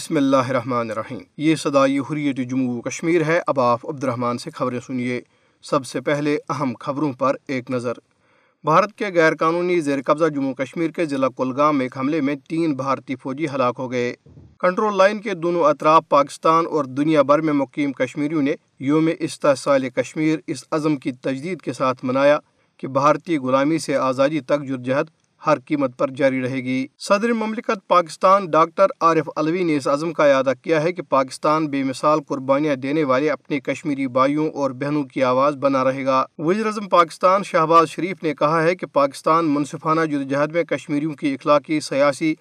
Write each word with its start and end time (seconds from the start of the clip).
بسم 0.00 0.16
اللہ 0.16 0.36
الرحمن 0.36 0.90
الرحیم۔ 0.90 1.18
یہ 1.36 1.56
صدائی 1.56 1.98
حریت 1.98 2.50
جموں 2.50 2.82
کشمیر 2.82 3.22
ہے، 3.26 3.40
اب 3.46 3.60
آپ 3.60 3.80
عبد 3.88 4.04
الرحمن 4.04 4.38
سے 4.38 4.50
خبریں 4.50 4.80
سنیے۔ 4.86 5.20
سب 5.62 5.86
سے 5.86 6.00
پہلے 6.00 6.38
اہم 6.48 6.72
خبروں 6.80 7.12
پر 7.12 7.36
ایک 7.46 7.70
نظر۔ 7.70 7.92
بھارت 8.64 8.94
کے 8.94 9.04
غیر 9.14 9.34
قانونی 9.34 9.80
زیر 9.80 9.98
قبضہ 10.06 10.24
جموں 10.24 10.54
کشمیر 10.54 10.90
کے 10.90 11.06
ضلع 11.06 11.28
کلگام 11.36 11.78
میں 11.78 11.84
ایک 11.84 11.98
حملے 11.98 12.20
میں 12.20 12.34
تین 12.48 12.74
بھارتی 12.74 13.16
فوجی 13.16 13.46
ہلاک 13.54 13.74
ہو 13.78 13.92
گئے۔ 13.92 14.14
کنٹرول 14.58 14.96
لائن 14.96 15.18
کے 15.18 15.34
دونوں 15.34 15.64
اطراف 15.64 16.02
پاکستان 16.08 16.64
اور 16.66 16.84
دنیا 16.84 17.22
بھر 17.22 17.38
میں 17.38 17.52
مقیم 17.52 17.92
کشمیریوں 17.92 18.42
نے 18.42 18.52
یوم 18.80 19.08
استحصال 19.18 19.90
کشمیر 19.90 20.38
اس 20.46 20.64
عزم 20.70 20.96
کی 20.96 21.12
تجدید 21.12 21.60
کے 21.60 21.72
ساتھ 21.72 22.04
منایا 22.04 22.38
کہ 22.76 22.88
بھارتی 22.88 23.38
غلامی 23.38 23.78
سے 23.78 23.96
آزادی 23.96 24.40
تک 24.40 24.62
جدوجہد 24.62 25.19
ہر 25.46 25.58
قیمت 25.66 25.98
پر 25.98 26.10
جاری 26.10 26.42
رہے 26.42 26.56
گی۔ 26.56 26.86
صدر 26.98 27.32
مملکت 27.32 27.88
پاکستان 27.88 28.46
ڈاکٹر 28.46 28.86
عارف 29.00 29.30
الوی 29.36 29.62
نے 29.62 29.76
اس 29.76 29.88
عزم 29.88 30.12
کا 30.12 30.24
اعادہ 30.24 30.52
کیا 30.62 30.82
ہے 30.82 30.92
کہ 30.92 31.02
پاکستان 31.02 31.66
بے 31.66 31.82
مثال 31.82 32.18
قربانیاں 32.28 32.76
دینے 32.76 33.04
والے 33.04 33.30
اپنے 33.30 33.60
کشمیری 33.60 34.06
بھائیوں 34.06 34.50
اور 34.50 34.70
بہنوں 34.70 35.04
کی 35.04 35.24
آواز 35.24 35.56
بنا 35.56 35.84
رہے 35.84 36.04
گا۔ 36.04 36.24
وزیر 36.38 36.66
اعظم 36.66 36.88
پاکستان 36.88 37.42
شہباز 37.42 37.88
شریف 37.88 38.22
نے 38.22 38.34
کہا 38.34 38.62
ہے 38.62 38.74
کہ 38.74 38.86
پاکستان 38.86 39.44
منصفانہ 39.44 40.00
جدوجہد 40.00 40.52
میں 40.52 40.64
کشمیریوں 40.64 41.14
کی 41.14 41.34
اخلاقی، 41.34 41.80
سیاسی 41.80 42.34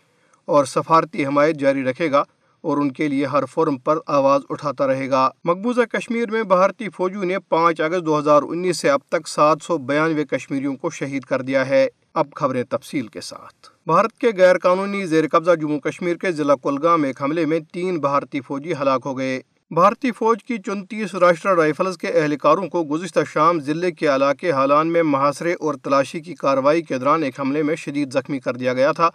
اور 0.46 0.66
سفارتی 0.66 1.26
حمایت 1.26 1.56
جاری 1.56 1.84
رکھے 1.84 2.12
گا 2.12 2.24
اور 2.62 2.78
ان 2.78 2.92
کے 2.92 3.08
لیے 3.08 3.26
ہر 3.26 3.46
فورم 3.46 3.78
پر 3.78 3.98
آواز 4.08 4.42
اٹھاتا 4.50 4.88
رہے 4.88 5.10
گا۔ 5.10 5.30
مقبوضہ 5.44 5.82
کشمیر 5.82 6.32
میں 6.32 6.44
بھارتی 6.44 6.90
فوجیوں 6.90 7.26
نے 7.26 7.40
پانچ 7.40 7.82
اگست 7.82 8.06
دو 8.06 8.20
ہزار 8.20 8.42
انیس 8.44 8.78
سے 8.78 8.90
اب 8.90 9.00
تک 9.10 9.28
سات 9.28 9.58
سو 9.62 9.78
بیانوے 9.78 10.24
کشمیریوں 10.26 10.76
کو 10.76 10.90
شہید 10.90 11.24
کر 11.24 11.42
دیا 11.42 11.70
ہے۔ 11.70 11.88
اب 12.14 12.28
خبریں 12.36 12.64
تفصیل 12.64 13.08
کے 13.08 13.22
ساتھ۔ 13.22 13.68
بھارت 13.86 14.18
کے 14.18 14.28
غیر 14.38 14.58
قانونی 14.58 15.06
زیر 15.06 15.26
قبضہ 15.32 15.52
جموں 15.52 15.80
کشمیر 15.80 16.16
کے 16.16 16.32
ضلع 16.32 16.56
کولگام 16.56 17.04
ایک 17.04 17.22
حملے 17.22 17.46
میں 17.46 17.60
تین 17.74 17.98
بھارتی 17.98 18.42
فوجی 18.42 18.74
ہلاک 18.82 19.02
ہو 19.06 19.18
گئے۔ 19.18 19.42
بھارتی 19.72 20.12
فوج 20.12 20.44
کی 20.44 20.58
چنتیس 20.58 21.16
راشٹر 21.16 21.56
رائفلز 21.56 21.98
کے 21.98 22.08
اہلکاروں 22.08 22.68
کو 22.68 22.84
گزشتہ 22.84 23.20
شام 23.34 23.60
ضلع 23.60 23.90
کے 23.90 24.08
علاقے 24.08 24.52
حالان 24.52 24.88
میں 24.88 25.04
محاصرے 25.04 25.54
اور 25.54 25.74
تلاشی 25.74 26.20
کی 26.20 26.36
کارروائی 26.36 26.82
کے 26.82 26.98
دوران 26.98 27.24
ایک 27.24 27.40
حملے 27.40 27.64
میں 27.64 27.76
شدید 27.76 28.14
زخمی 28.14 28.40
کر 28.40 28.54
دیا 28.54 28.74
گیا 28.74 28.92
تھا۔ 28.92 29.10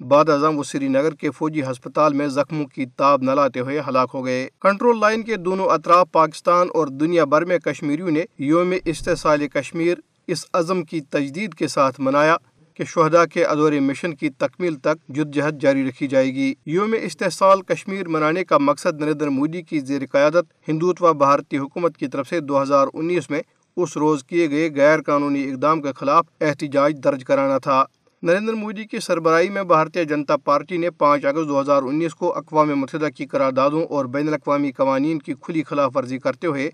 بعد 0.00 0.28
ازم 0.28 0.58
وہ 0.58 0.62
سری 0.62 0.88
نگر 0.88 1.14
کے 1.14 1.30
فوجی 1.30 1.62
ہسپتال 1.62 2.12
میں 2.12 2.26
زخموں 2.26 2.66
کی 2.66 2.86
تاب 2.86 3.22
نہ 3.22 3.30
لاتے 3.30 3.60
ہوئے 3.60 3.80
ہلاک 3.88 4.10
ہو 4.14 4.24
گئے۔ 4.24 4.48
کنٹرول 4.60 5.00
لائن 5.00 5.22
کے 5.22 5.36
دونوں 5.36 5.66
اطراف 5.66 6.06
پاکستان 6.12 6.66
اور 6.74 6.86
دنیا 6.86 7.24
بھر 7.24 7.44
میں 7.44 7.58
کشمیریوں 7.58 8.10
نے 8.10 8.24
یوم 8.38 8.74
استحصال 8.84 9.48
کشمیر 9.48 9.94
اس 10.30 10.46
عزم 10.52 10.82
کی 10.82 11.00
تجدید 11.00 11.54
کے 11.54 11.68
ساتھ 11.68 12.00
منایا 12.00 12.36
کہ 12.74 12.84
شہدا 12.84 13.24
کے 13.26 13.44
ادور 13.44 13.72
مشن 13.72 14.14
کی 14.14 14.30
تکمیل 14.30 14.74
تک 14.74 15.08
جدجہد 15.08 15.62
جاری 15.62 15.88
رکھی 15.88 16.06
جائے 16.06 16.34
گی۔ 16.34 16.54
یوم 16.66 16.94
استحصال 17.02 17.62
کشمیر 17.62 18.08
منانے 18.08 18.44
کا 18.44 18.58
مقصد 18.58 19.00
نریندر 19.00 19.28
مودی 19.28 19.62
کی 19.62 19.80
زیر 19.80 20.02
قیادت 20.12 20.68
ہندوتوا 20.68 21.12
بھارتی 21.12 21.58
حکومت 21.58 21.96
کی 21.96 22.08
طرف 22.08 22.28
سے 22.28 22.40
دو 22.40 22.62
ہزار 22.62 22.86
انیس 22.94 23.30
میں 23.30 23.40
اس 23.76 23.96
روز 23.96 24.24
کیے 24.24 24.50
گئے 24.50 24.70
غیر 24.76 25.02
قانونی 25.02 25.50
اقدام 25.50 25.82
کے 25.82 25.92
خلاف 25.96 26.26
احتجاج 26.40 27.00
درج 27.04 27.24
کرانا 27.24 27.58
تھا۔ 27.58 27.84
نریندر 28.22 28.52
مودی 28.52 28.84
کی 28.84 29.00
سربراہی 29.00 29.48
میں 29.48 29.62
بھارتیہ 29.62 30.04
جنتا 30.04 30.36
پارٹی 30.36 30.76
نے 30.76 30.90
پانچ 30.90 31.24
اگست 31.24 31.48
دو 31.48 31.60
ہزار 31.60 31.82
انیس 31.82 32.14
کو 32.14 32.36
اقوام 32.38 32.68
متحدہ 32.68 33.08
کی 33.16 33.26
قراردادوں 33.26 33.84
اور 33.84 34.04
بین 34.04 34.28
الاقوامی 34.28 34.72
قوانین 34.72 35.18
کی 35.18 35.34
کھلی 35.40 35.62
خلاف 35.62 35.96
ورزی 35.96 36.18
کرتے 36.18 36.46
ہوئے 36.46 36.70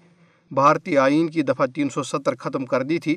بھارتی 0.50 0.98
آئین 0.98 1.28
کی 1.28 1.42
دفعہ 1.42 1.66
تین 1.66 1.88
سو 1.88 2.02
ستر 2.02 2.34
ختم 2.38 2.66
کر 2.66 2.82
دی 2.82 2.98
تھی۔ 2.98 3.16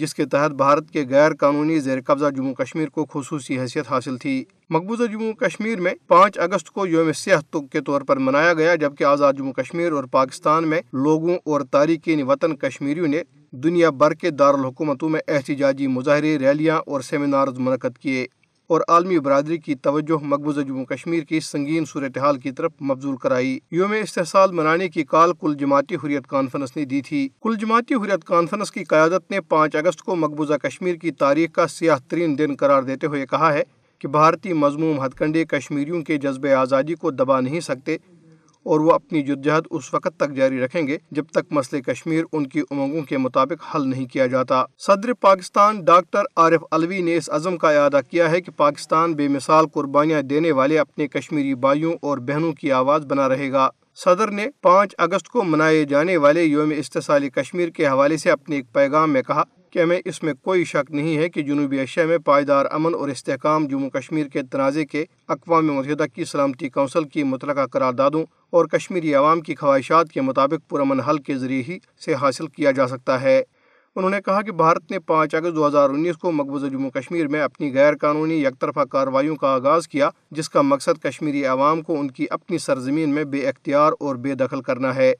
جس 0.00 0.14
کے 0.14 0.24
تحت 0.24 0.50
بھارت 0.50 0.90
کے 0.90 1.04
غیر 1.10 1.32
قانونی 1.34 1.78
زیر 1.80 1.98
قبضہ 2.06 2.30
جموں 2.36 2.54
کشمیر 2.54 2.88
کو 2.88 3.04
خصوصی 3.04 3.60
حیثیت 3.60 3.90
حاصل 3.90 4.16
تھی۔ 4.16 4.44
مقبوضہ 4.70 5.02
جموں 5.12 5.32
کشمیر 5.32 5.80
میں 5.80 5.94
پانچ 6.08 6.38
اگست 6.38 6.70
کو 6.70 6.86
یوم 6.86 7.12
سیاحت 7.12 7.56
کے 7.72 7.80
طور 7.80 8.00
پر 8.00 8.16
منایا 8.16 8.52
گیا، 8.54 8.74
جبکہ 8.74 9.04
آزاد 9.04 9.32
جموں 9.38 9.52
کشمیر 9.52 9.92
اور 9.92 10.04
پاکستان 10.04 10.68
میں 10.68 10.80
لوگوں 10.92 11.36
اور 11.44 11.60
تارکین 11.60 12.22
وطن 12.22 12.56
کشمیریوں 12.56 13.06
نے 13.06 13.22
دنیا 13.50 13.90
بھر 13.90 14.14
کے 14.14 14.30
دارالحکومتوں 14.30 15.08
میں 15.08 15.20
احتجاجی 15.28 15.86
مظاہرے 15.86 16.38
ریلیاں 16.38 16.78
اور 16.86 17.00
سیمینارز 17.00 17.58
منعقد 17.58 17.98
کیے۔ 17.98 18.26
اور 18.70 18.80
عالمی 18.88 19.18
برادری 19.18 19.58
کی 19.58 19.74
توجہ 19.74 20.24
مقبوضہ 20.24 20.60
جموں 20.60 20.84
کشمیر 20.84 21.22
کی 21.22 21.40
سنگین 21.40 21.84
صورتحال 21.84 22.38
کی 22.38 22.50
طرف 22.50 22.72
مبزول 22.80 23.16
کرائی۔ 23.16 23.58
یوم 23.70 23.92
استحصال 23.92 24.52
منانے 24.52 24.88
کی 24.88 25.04
کال 25.04 25.32
کل 25.40 25.54
جماعتی 25.54 25.94
حریت 25.94 26.26
کانفرنس 26.26 26.76
نے 26.76 26.84
دی 26.84 27.00
تھی۔ 27.00 27.28
کل 27.42 27.54
جماعتی 27.60 27.94
حریت 27.94 28.24
کانفرنس 28.24 28.72
کی 28.72 28.84
قیادت 28.84 29.30
نے 29.30 29.40
پانچ 29.40 29.76
اگست 29.76 30.02
کو 30.02 30.16
مقبوضہ 30.16 30.54
کشمیر 30.54 30.94
کی 30.94 31.10
تاریخ 31.10 31.52
کا 31.52 31.66
سیاہ 31.66 31.98
ترین 32.08 32.38
دن 32.38 32.54
قرار 32.54 32.82
دیتے 32.82 33.06
ہوئے 33.06 33.26
کہا 33.26 33.52
ہے 33.52 33.62
کہ 33.98 34.08
بھارتی 34.08 34.52
مضموم 34.52 35.04
ہتھ 35.04 35.16
کنڈے 35.16 35.44
کشمیریوں 35.44 36.02
کے 36.02 36.16
جذبے 36.16 36.54
آزادی 36.54 36.94
کو 36.94 37.10
دبا 37.10 37.40
نہیں 37.40 37.60
سکتے۔ 37.60 37.96
اور 38.64 38.80
وہ 38.80 38.92
اپنی 38.92 39.22
جدجہد 39.22 39.62
اس 39.70 39.94
وقت 39.94 40.16
تک 40.16 40.32
جاری 40.32 40.60
رکھیں 40.60 40.86
گے 40.86 40.98
جب 41.10 41.24
تک 41.30 41.38
مسئلہ 41.50 41.82
کشمیر 41.82 42.24
ان 42.32 42.46
کی 42.46 42.60
امنگوں 42.60 43.02
کے 43.02 43.18
مطابق 43.18 43.76
حل 43.76 43.88
نہیں 43.88 44.06
کیا 44.06 44.26
جاتا۔ 44.26 44.64
صدر 44.78 45.12
پاکستان 45.12 45.84
ڈاکٹر 45.84 46.22
عارف 46.36 46.64
الوی 46.70 47.00
نے 47.00 47.16
اس 47.16 47.30
عزم 47.30 47.56
کا 47.56 47.70
اعادہ 47.70 48.00
کیا 48.10 48.30
ہے 48.30 48.40
کہ 48.40 48.52
پاکستان 48.52 49.14
بے 49.14 49.28
مثال 49.28 49.66
قربانیاں 49.66 50.22
دینے 50.22 50.52
والے 50.52 50.78
اپنے 50.78 51.08
کشمیری 51.08 51.54
بھائیوں 51.54 51.92
اور 52.02 52.18
بہنوں 52.18 52.52
کی 52.52 52.72
آواز 52.72 53.06
بنا 53.06 53.28
رہے 53.28 53.52
گا۔ 53.52 53.68
صدر 53.94 54.30
نے 54.30 54.46
پانچ 54.62 54.94
اگست 54.98 55.28
کو 55.28 55.44
منائے 55.44 55.84
جانے 55.84 56.16
والے 56.16 56.42
یوم 56.42 56.72
استحصالی 56.76 57.30
کشمیر 57.30 57.68
کے 57.68 57.86
حوالے 57.86 58.16
سے 58.16 58.30
اپنے 58.30 58.56
ایک 58.56 58.72
پیغام 58.72 59.12
میں 59.12 59.22
کہا 59.22 59.42
کہ 59.70 59.78
ہمیں 59.78 60.00
اس 60.04 60.22
میں 60.22 60.34
کوئی 60.34 60.64
شک 60.64 60.90
نہیں 60.90 61.16
ہے 61.16 61.28
کہ 61.28 61.42
جنوبی 61.42 61.78
ایشیا 61.78 62.06
میں 62.06 62.18
پائیدار 62.18 62.66
امن 62.70 62.94
اور 62.94 63.08
استحکام 63.08 63.66
جموں 63.66 63.90
کشمیر 63.90 64.26
کے 64.26 64.42
تنازع 64.42 64.80
کے 64.90 65.04
اقوام 65.28 65.66
متحدہ 65.66 66.04
کی 66.14 66.24
سلامتی 66.24 66.68
کونسل 66.68 67.04
کی 67.04 67.22
متعلقہ 67.22 67.66
قراردادوں 67.66 68.24
اور 68.50 68.66
کشمیری 68.66 69.14
عوام 69.14 69.40
کی 69.40 69.54
خواہشات 69.54 70.08
کے 70.08 70.20
مطابق 70.20 70.70
پرامن 70.70 71.00
حل 71.00 71.18
کے 71.18 71.38
ذریعے 71.38 71.62
ہی 71.68 71.78
سے 72.04 72.14
حاصل 72.14 72.46
کیا 72.46 72.70
جا 72.70 72.88
سکتا 72.88 73.20
ہے۔ 73.20 73.42
انہوں 73.96 74.10
نے 74.10 74.16
کہا 74.24 74.42
کہ 74.42 74.52
بھارت 74.52 74.90
نے 74.90 74.98
پانچ 74.98 75.34
اگست 75.34 75.56
دو 75.56 75.66
ہزار 75.66 75.90
انیس 75.90 76.16
کو 76.16 76.32
مقبوضہ 76.32 76.66
جموں 76.66 76.90
کشمیر 76.90 77.28
میں 77.28 77.40
اپنی 77.40 77.74
غیر 77.74 77.96
قانونی 78.00 78.42
یک 78.42 78.60
طرفہ 78.60 78.80
کارروائیوں 78.80 79.36
کا 79.36 79.48
آغاز 79.48 79.88
کیا، 79.88 80.10
جس 80.30 80.48
کا 80.50 80.62
مقصد 80.62 81.02
کشمیری 81.02 81.44
عوام 81.44 81.82
کو 81.82 82.00
ان 82.00 82.10
کی 82.10 82.26
اپنی 82.30 82.58
سرزمین 82.58 83.10
میں 83.10 83.24
بے 83.24 83.48
اختیار 83.48 83.92
اور 84.00 84.16
بے 84.16 84.34
دخل 84.34 84.60
کرنا 84.60 84.94
ہے۔ 84.94 85.12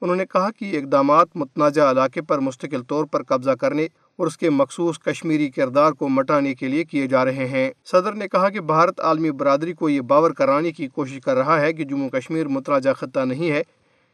انہوں 0.00 0.16
نے 0.16 0.26
کہا 0.26 0.50
کہ 0.50 0.64
یہ 0.64 0.78
اقدامات 0.78 1.28
متنازع 1.34 1.90
علاقے 1.90 2.22
پر 2.22 2.38
مستقل 2.38 2.82
طور 2.82 3.04
پر 3.04 3.22
قبضہ 3.22 3.50
کرنے 3.50 3.86
اور 4.16 4.26
اس 4.26 4.38
کے 4.38 4.50
مخصوص 4.50 4.98
کشمیری 4.98 5.50
کردار 5.50 5.92
کو 5.92 6.08
مٹانے 6.08 6.54
کے 6.54 6.68
لیے 6.68 6.84
کیے 6.84 7.06
جا 7.06 7.24
رہے 7.24 7.46
ہیں۔ 7.48 7.70
صدر 7.84 8.12
نے 8.12 8.28
کہا 8.28 8.48
کہ 8.48 8.60
بھارت 8.60 9.00
عالمی 9.00 9.30
برادری 9.30 9.72
کو 9.72 9.88
یہ 9.88 10.00
باور 10.00 10.30
کرانے 10.30 10.72
کی 10.72 10.88
کوشش 10.88 11.20
کر 11.24 11.36
رہا 11.36 11.60
ہے 11.60 11.72
کہ 11.72 11.84
جموں 11.84 12.08
کشمیر 12.08 12.48
متراجہ 12.48 12.90
خطہ 12.96 13.20
نہیں 13.20 13.50
ہے، 13.50 13.62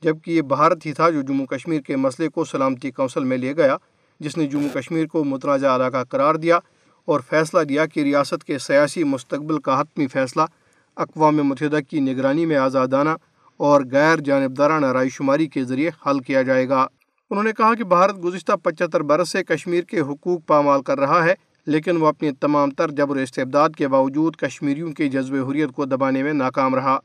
جبکہ 0.03 0.31
یہ 0.31 0.43
بھارت 0.43 0.87
ہی 0.87 0.93
تھا 0.93 1.11
جو 1.11 1.23
جموں 1.23 1.47
کشمیر 1.47 1.81
کے 1.81 1.97
مسئلے 1.97 2.28
کو 2.28 2.44
سلامتی 2.44 2.91
کونسل 2.91 3.25
میں 3.25 3.37
لے 3.37 3.56
گیا، 3.56 3.77
جس 4.21 4.37
نے 4.37 4.47
جموں 4.47 4.69
کشمیر 4.75 5.06
کو 5.06 5.25
متراجہ 5.25 5.67
علاقہ 5.67 6.05
قرار 6.09 6.34
دیا 6.34 6.59
اور 7.05 7.21
فیصلہ 7.31 7.62
دیا 7.62 7.87
کہ 7.87 8.00
ریاست 8.00 8.44
کے 8.44 8.59
سیاسی 8.59 9.05
مستقبل 9.05 9.59
کا 9.59 9.81
حتمی 9.81 10.06
فیصلہ 10.06 10.43
اقوام 10.97 11.37
متحدہ 11.37 11.78
کی 11.89 12.00
نگرانی 12.00 12.47
میں 12.47 12.56
آزادانہ 12.56 13.11
اور 13.56 13.81
غیر 13.92 14.16
جانبدارانہ 14.16 14.87
رائے 14.87 15.09
شماری 15.09 15.47
کے 15.47 15.65
ذریعے 15.65 15.91
حل 16.06 16.19
کیا 16.19 16.42
جائے 16.42 16.69
گا۔ 16.69 16.87
انہوں 17.31 17.44
نے 17.44 17.52
کہا 17.52 17.75
کہ 17.75 17.84
بھارت 17.84 18.25
گزشتہ 18.25 18.52
پچہتر 18.62 19.00
برس 19.00 19.29
سے 19.29 19.44
کشمیر 19.44 19.84
کے 19.84 20.00
حقوق 20.00 20.46
پامال 20.46 20.82
کر 20.82 21.00
رہا 21.00 21.25
ہے، 21.25 21.34
لیکن 21.67 21.96
وہ 21.96 22.06
اپنی 22.06 22.31
تمام 22.31 22.70
تر 22.70 22.90
جبر 22.90 23.17
استبداد 23.17 23.70
کے 23.79 23.88
باوجود 23.88 24.37
کشمیریوں 24.37 24.93
کے 24.93 25.08
جذب 25.08 25.50
حریت 25.50 25.73
کو 25.73 25.84
دبانے 25.84 26.23
میں 26.23 26.32
ناکام 26.32 26.75
رہا۔ 26.75 26.99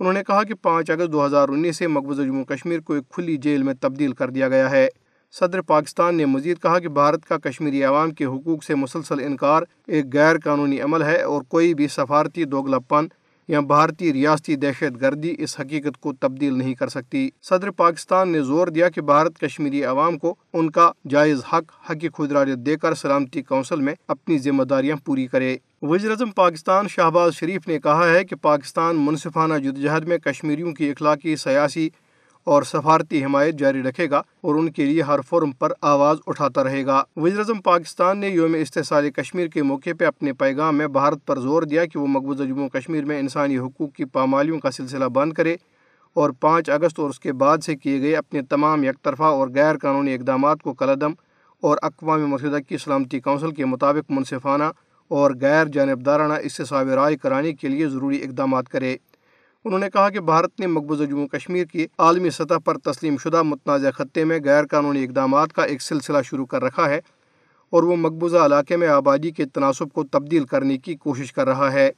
انہوں 0.00 0.12
نے 0.12 0.22
کہا 0.26 0.42
کہ 0.42 0.54
پانچ 0.54 0.90
اگست 0.90 1.12
دو 1.12 1.26
ہزار 1.26 1.48
انیس 1.48 1.76
سے 1.76 1.86
مقبوضہ 1.86 2.22
جموں 2.22 2.44
کشمیر 2.44 2.80
کو 2.80 2.92
ایک 2.92 3.08
کھلی 3.08 3.36
جیل 3.36 3.62
میں 3.62 3.74
تبدیل 3.80 4.12
کر 4.12 4.30
دیا 4.30 4.48
گیا 4.48 4.70
ہے۔ 4.70 4.88
صدر 5.32 5.60
پاکستان 5.60 6.14
نے 6.14 6.24
مزید 6.24 6.58
کہا 6.62 6.78
کہ 6.78 6.88
بھارت 6.88 7.24
کا 7.24 7.38
کشمیری 7.38 7.82
عوام 7.82 8.10
کے 8.10 8.24
حقوق 8.24 8.64
سے 8.64 8.74
مسلسل 8.74 9.20
انکار 9.20 9.62
ایک 9.86 10.04
غیر 10.12 10.36
قانونی 10.44 10.80
عمل 10.80 11.02
ہے 11.02 11.22
اور 11.22 11.42
کوئی 11.42 11.74
بھی 11.74 11.88
سفارتی 11.88 12.44
دوگلا 12.44 12.78
پن 12.78 13.06
یا 13.48 13.60
بھارتی 13.60 14.12
ریاستی 14.12 14.56
دہشت 14.56 15.00
گردی 15.00 15.34
اس 15.38 15.60
حقیقت 15.60 16.00
کو 16.00 16.12
تبدیل 16.12 16.58
نہیں 16.58 16.74
کر 16.74 16.88
سکتی۔ 16.88 17.30
صدر 17.42 17.70
پاکستان 17.70 18.28
نے 18.28 18.42
زور 18.42 18.68
دیا 18.68 18.88
کہ 18.88 19.00
بھارت 19.00 19.38
کشمیری 19.38 19.84
عوام 19.84 20.18
کو 20.18 20.34
ان 20.52 20.70
کا 20.70 20.90
جائز 21.08 21.40
حق 21.52 21.90
حق 21.90 22.04
خدراریت 22.16 22.58
دے 22.58 22.76
کر 22.76 22.94
سلامتی 22.94 23.42
کونسل 23.42 23.80
میں 23.80 23.94
اپنی 24.08 24.38
ذمہ 24.38 24.62
داریاں 24.62 24.96
پوری 25.04 25.26
کرے۔ 25.26 25.56
وزیر 25.82 26.10
اعظم 26.10 26.30
پاکستان 26.30 26.88
شہباز 26.88 27.34
شریف 27.34 27.68
نے 27.68 27.78
کہا 27.78 28.08
ہے 28.08 28.24
کہ 28.24 28.36
پاکستان 28.36 28.96
منصفانہ 28.96 29.54
جدوجہد 29.54 30.04
میں 30.08 30.18
کشمیریوں 30.18 30.72
کی 30.72 30.90
اخلاقی، 30.90 31.36
سیاسی 31.36 31.88
اور 32.46 32.62
سفارتی 32.62 33.24
حمایت 33.24 33.54
جاری 33.54 33.82
رکھے 33.82 34.10
گا 34.10 34.18
اور 34.18 34.54
ان 34.54 34.70
کے 34.70 34.84
لیے 34.84 35.02
ہر 35.02 35.20
فورم 35.20 35.52
پر 35.52 35.72
آواز 35.82 36.16
اٹھاتا 36.26 36.64
رہے 36.64 36.86
گا۔ 36.86 37.02
وزیر 37.16 37.38
اعظم 37.38 37.60
پاکستان 37.60 38.18
نے 38.18 38.28
یوم 38.28 38.54
استحصال 38.54 39.10
کشمیر 39.10 39.46
کے 39.46 39.62
موقع 39.62 39.90
پہ 39.98 40.04
اپنے 40.04 40.32
پیغام 40.32 40.78
میں 40.78 40.86
بھارت 40.86 41.26
پر 41.26 41.38
زور 41.38 41.62
دیا 41.62 41.84
کہ 41.84 41.98
وہ 41.98 42.06
مقبوضہ 42.06 42.42
جموں 42.42 42.68
کشمیر 42.68 43.04
میں 43.04 43.18
انسانی 43.18 43.58
حقوق 43.58 43.92
کی 43.92 44.04
پامالیوں 44.04 44.60
کا 44.60 44.70
سلسلہ 44.70 45.04
بند 45.04 45.32
کرے 45.32 45.56
اور 46.14 46.30
پانچ 46.30 46.70
اگست 46.70 47.00
اور 47.00 47.10
اس 47.10 47.20
کے 47.20 47.32
بعد 47.32 47.58
سے 47.58 47.76
کیے 47.76 48.00
گئے 48.00 48.16
اپنے 48.16 48.42
تمام 48.42 48.84
یک 48.84 49.04
طرفہ 49.04 49.22
اور 49.22 49.48
غیر 49.48 49.78
قانونی 49.78 50.14
اقدامات 50.14 50.62
کو 50.62 50.72
قلعم 50.72 51.12
اور 51.62 51.76
اقوام 51.82 52.26
متحدہ 52.26 52.58
کی 52.68 52.78
سلامتی 52.78 53.20
کونسل 53.20 53.50
کے 53.50 53.64
مطابق 53.64 54.10
منصفانہ 54.10 54.64
اور 55.08 55.30
غیر 55.40 55.66
جانبدارانہ 55.66 56.34
استصاب 56.42 56.88
رائے 56.88 57.16
کرانے 57.16 57.52
کے 57.52 57.68
لیے 57.68 57.88
ضروری 57.88 58.22
اقدامات 58.22 58.68
کرے۔ 58.68 58.96
انہوں 59.66 59.80
نے 59.80 59.90
کہا 59.92 60.10
کہ 60.10 60.20
بھارت 60.20 60.60
نے 60.60 60.66
مقبوضہ 60.66 61.04
جموں 61.04 61.26
کشمیر 61.26 61.64
کی 61.64 61.86
عالمی 61.98 62.30
سطح 62.30 62.54
پر 62.64 62.78
تسلیم 62.78 63.16
شدہ 63.16 63.42
متنازع 63.42 63.90
خطے 63.90 64.24
میں 64.24 64.38
غیر 64.44 64.66
قانونی 64.66 65.04
اقدامات 65.04 65.52
کا 65.52 65.64
ایک 65.64 65.82
سلسلہ 65.82 66.18
شروع 66.24 66.46
کر 66.46 66.62
رکھا 66.62 66.90
ہے 66.90 67.00
اور 67.70 67.82
وہ 67.82 67.96
مقبوضہ 67.96 68.36
علاقے 68.36 68.76
میں 68.76 68.88
آبادی 68.88 69.30
کے 69.30 69.44
تناسب 69.44 69.92
کو 69.92 70.04
تبدیل 70.04 70.44
کرنے 70.44 70.78
کی 70.78 70.94
کوشش 70.94 71.32
کر 71.32 71.48
رہا 71.48 71.72
ہے۔ 71.72 71.90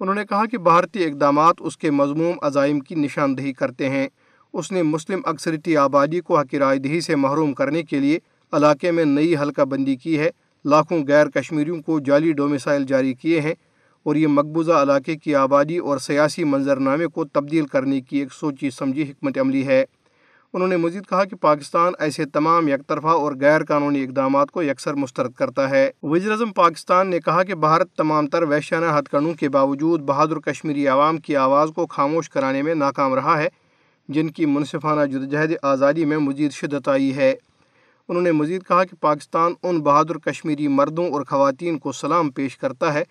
انہوں 0.00 0.14
نے 0.14 0.24
کہا 0.24 0.46
کہ 0.46 0.58
بھارتی 0.58 1.04
اقدامات 1.04 1.54
اس 1.60 1.76
کے 1.76 1.90
مضموم 1.90 2.36
عزائم 2.42 2.80
کی 2.80 2.94
نشاندہی 2.94 3.52
کرتے 3.52 3.88
ہیں۔ 3.88 4.08
اس 4.52 4.72
نے 4.72 4.82
مسلم 4.82 5.20
اکثریتی 5.24 5.76
آبادی 5.76 6.20
کو 6.20 6.38
حق 6.38 6.54
رائے 6.54 6.78
دہی 6.78 7.00
سے 7.00 7.16
محروم 7.16 7.52
کرنے 7.52 7.82
کے 7.82 7.98
لیے 7.98 8.18
علاقے 8.52 8.90
میں 8.90 9.04
نئی 9.04 9.36
حلقہ 9.36 9.62
بندی 9.62 9.96
کی 9.96 10.18
ہے۔ 10.18 10.30
لاکھوں 10.64 11.04
غیر 11.08 11.26
کشمیریوں 11.26 11.82
کو 11.82 12.00
جعلی 12.00 12.32
ڈومیسائل 12.32 12.84
جاری 12.84 13.14
کیے 13.14 13.40
ہیں۔ 13.40 13.54
اور 14.02 14.16
یہ 14.16 14.26
مقبوضہ 14.26 14.72
علاقے 14.72 15.16
کی 15.16 15.34
آبادی 15.34 15.78
اور 15.78 15.98
سیاسی 15.98 16.44
منظرنامے 16.44 17.06
کو 17.06 17.24
تبدیل 17.24 17.66
کرنے 17.66 18.00
کی 18.00 18.18
ایک 18.18 18.32
سوچی 18.32 18.70
سمجھی 18.70 19.02
حکمت 19.02 19.38
عملی 19.38 19.66
ہے۔ 19.66 19.84
انہوں 20.52 20.68
نے 20.68 20.76
مزید 20.76 21.06
کہا 21.06 21.24
کہ 21.24 21.36
پاکستان 21.36 21.92
ایسے 21.98 22.24
تمام 22.24 22.68
یک 22.68 22.88
طرفہ 22.88 23.06
اور 23.06 23.32
غیر 23.40 23.64
قانونی 23.64 24.04
اقدامات 24.04 24.50
کو 24.50 24.62
یکسر 24.62 24.94
مسترد 24.94 25.32
کرتا 25.32 25.70
ہے۔ 25.70 25.90
وزیر 26.02 26.30
اعظم 26.30 26.52
پاکستان 26.52 27.10
نے 27.10 27.20
کہا 27.20 27.42
کہ 27.42 27.54
بھارت 27.54 27.92
تمام 27.92 28.26
تر 28.26 28.42
وحشانہ 28.42 28.86
ہتھ 28.98 29.10
کنڈوں 29.10 29.34
کے 29.34 29.48
باوجود 29.48 30.00
بہادر 30.00 30.38
کشمیری 30.38 30.86
عوام 30.86 31.16
کی 31.16 31.36
آواز 31.36 31.70
کو 31.74 31.86
خاموش 31.86 32.30
کرانے 32.30 32.62
میں 32.62 32.74
ناکام 32.74 33.14
رہا 33.14 33.38
ہے، 33.38 33.48
جن 34.08 34.30
کی 34.30 34.46
منصفانہ 34.46 35.06
جدوجہد 35.06 35.52
آزادی 35.62 36.04
میں 36.04 36.18
مزید 36.18 36.52
شدت 36.52 36.88
آئی 36.88 37.16
ہے۔ 37.16 37.34
انہوں 38.08 38.22
نے 38.22 38.32
مزید 38.32 38.62
کہا 38.68 38.84
کہ 38.84 38.96
پاکستان 39.00 39.52
ان 39.62 39.80
بہادر 39.80 40.18
کشمیری 40.18 40.68
مردوں 40.68 41.10
اور 41.10 41.22
خواتین 41.22 41.78
کو 41.78 41.92
سلام 41.92 42.30
پیش 42.30 42.58
کرتا 42.58 42.94
ہے 42.94 43.04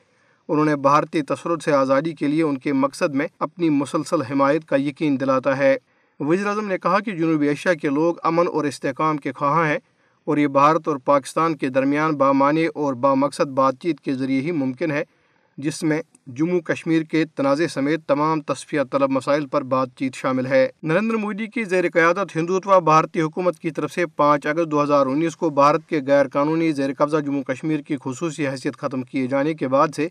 انہوں 0.47 0.65
نے 0.65 0.75
بھارتی 0.75 1.21
تسرد 1.21 1.61
سے 1.61 1.73
آزادی 1.73 2.11
کے 2.11 2.27
لیے 2.27 2.43
ان 2.43 2.57
کے 2.57 2.73
مقصد 2.73 3.15
میں 3.15 3.27
اپنی 3.39 3.69
مسلسل 3.69 4.21
حمایت 4.21 4.65
کا 4.65 4.75
یقین 4.75 5.19
دلاتا 5.19 5.57
ہے۔ 5.57 5.77
وزیر 6.19 6.47
اعظم 6.47 6.67
نے 6.67 6.77
کہا 6.77 6.99
کہ 6.99 7.11
جنوبی 7.11 7.47
ایشیا 7.47 7.73
کے 7.73 7.89
لوگ 7.89 8.15
امن 8.23 8.47
اور 8.47 8.65
استحکام 8.65 9.17
کے 9.17 9.31
خواہاں 9.31 9.67
ہیں 9.67 9.77
اور 10.25 10.37
یہ 10.37 10.47
بھارت 10.47 10.87
اور 10.87 10.97
پاکستان 11.05 11.57
کے 11.57 11.69
درمیان 11.69 12.15
بامعنی 12.15 12.65
اور 12.65 12.93
بامقصد 12.93 13.47
بات 13.47 13.75
چیت 13.79 13.99
کے 13.99 14.13
ذریعے 14.13 14.41
ہی 14.41 14.51
ممکن 14.51 14.91
ہے، 14.91 15.03
جس 15.57 15.83
میں 15.83 16.01
جموں 16.27 16.59
کشمیر 16.59 17.03
کے 17.03 17.25
تنازع 17.25 17.67
سمیت 17.67 17.99
تمام 18.07 18.41
تصفیہ 18.41 18.81
طلب 18.91 19.09
مسائل 19.09 19.47
پر 19.47 19.61
بات 19.61 19.87
چیت 19.95 20.15
شامل 20.15 20.45
ہے۔ 20.45 20.67
نریندر 20.83 21.15
مودی 21.15 21.47
کی 21.47 21.63
زیر 21.63 21.83
قیادت 21.93 22.35
ہندوتوا 22.35 22.79
بھارتی 22.79 23.21
حکومت 23.21 23.59
کی 23.59 23.71
طرف 23.71 23.91
سے 23.91 24.05
پانچ 24.05 24.47
اگست 24.47 24.71
دو 24.71 24.83
ہزار 24.83 25.05
انیس 25.05 25.35
کو 25.35 25.49
بھارت 25.49 25.81
کے 25.89 25.99
غیر 26.07 26.27
قانونی 26.27 26.71
زیر 26.71 26.89
قبضہ 26.97 27.17
جموں 27.17 27.43
کشمیر 27.43 27.79
کی 27.79 27.97
خصوصی 28.03 28.47
حیثیت 28.47 28.77
ختم 28.77 29.01
کیے 29.01 29.27
جانے 29.27 29.53
کے 29.53 29.67
بعد 29.67 29.87
سے 29.95 30.07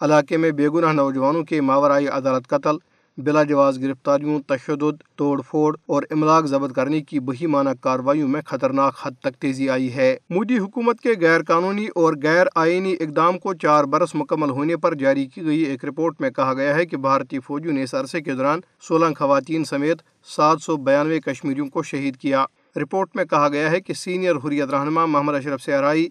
علاقے 0.00 0.36
میں 0.36 0.50
بے 0.50 0.68
گناہ 0.68 0.92
نوجوانوں 0.92 1.42
کے 1.44 1.60
ماورائی 1.60 2.08
عدالت 2.08 2.48
قتل، 2.48 2.76
بلا 3.18 3.42
جواز 3.42 3.80
گرفتاریوں، 3.82 4.38
تشدد، 4.46 5.02
توڑ 5.16 5.40
پھوڑ 5.50 5.76
اور 5.86 6.02
املاک 6.10 6.46
ضبط 6.46 6.74
کرنے 6.74 7.00
کی 7.00 7.20
بہی 7.20 7.46
معنی 7.46 7.70
کارروائیوں 7.80 8.28
میں 8.28 8.40
خطرناک 8.46 8.94
حد 9.02 9.10
تک 9.20 9.40
تیزی 9.40 9.70
آئی 9.70 9.92
ہے۔ 9.94 10.16
مودی 10.30 10.58
حکومت 10.58 11.00
کے 11.00 11.14
غیر 11.20 11.42
قانونی 11.42 11.86
اور 11.94 12.14
غیر 12.22 12.46
آئینی 12.54 12.94
اقدام 13.00 13.38
کو 13.38 13.54
چار 13.54 13.84
برس 13.84 14.14
مکمل 14.14 14.50
ہونے 14.50 14.76
پر 14.76 14.94
جاری 14.94 15.26
کی 15.26 15.44
گئی 15.44 15.60
ایک 15.60 15.84
رپورٹ 15.84 16.20
میں 16.20 16.30
کہا 16.30 16.54
گیا 16.54 16.74
ہے 16.74 16.86
کہ 16.86 16.96
بھارتی 16.96 17.40
فوجیوں 17.40 17.72
نے 17.72 17.82
اس 17.82 17.94
عرصے 17.94 18.20
کے 18.20 18.34
دوران 18.34 18.60
سولہ 18.88 19.14
خواتین 19.18 19.64
سمیت 19.64 20.02
سات 20.36 20.62
سو 20.62 20.76
بیانوے 20.76 21.20
کشمیریوں 21.20 21.66
کو 21.66 21.82
شہید 21.82 22.16
کیا۔ 22.16 22.44
رپورٹ 22.76 23.08
میں 23.14 23.24
کہا 23.24 23.48
گیا 23.48 23.70
ہے 23.70 23.80
کہ 23.80 23.94
سینئر 23.94 24.36
حریت 24.36 24.68
رہنما 24.70 25.06
محمد 25.06 25.34
اشرف 25.34 25.62
سہرائی 25.62 26.08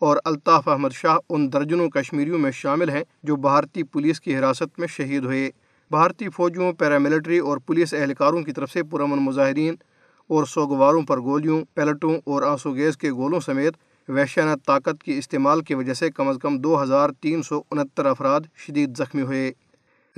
اور 0.00 0.16
الطاف 0.24 0.68
احمد 0.68 0.88
شاہ 0.92 1.16
ان 1.28 1.52
درجنوں 1.52 1.88
کشمیریوں 1.88 2.38
میں 2.38 2.50
شامل 2.50 2.90
ہیں 2.90 3.02
جو 3.22 3.36
بھارتی 3.36 3.82
پولیس 3.82 4.20
کی 4.20 4.38
حراست 4.38 4.78
میں 4.78 4.88
شہید 4.88 5.24
ہوئے۔ 5.24 5.50
بھارتی 5.90 6.28
فوجیوں، 6.28 6.72
پیراملٹری 6.72 7.38
اور 7.38 7.58
پولیس 7.66 7.94
اہلکاروں 7.94 8.42
کی 8.42 8.52
طرف 8.52 8.70
سے 8.72 8.82
پرامن 8.82 9.18
مظاہرین 9.18 9.74
اور 10.28 10.44
سوگواروں 10.44 11.02
پر 11.02 11.20
گولیوں، 11.20 11.60
پیلٹوں 11.74 12.14
اور 12.24 12.42
آنسو 12.42 12.74
گیس 12.74 12.96
کے 12.96 13.10
گولوں 13.10 13.40
سمیت 13.40 13.74
وحشانہ 14.08 14.50
طاقت 14.66 15.02
کی 15.02 15.18
استعمال 15.18 15.60
کی 15.60 15.74
وجہ 15.74 15.94
سے 15.94 16.10
کم 16.10 16.28
از 16.28 16.36
کم 16.42 16.58
دو 16.58 16.82
ہزار 16.82 17.10
تین 17.20 17.42
سو 17.42 17.60
انہتر 17.70 18.06
افراد 18.06 18.40
شدید 18.56 18.96
زخمی 18.96 19.22
ہوئے۔ 19.22 19.52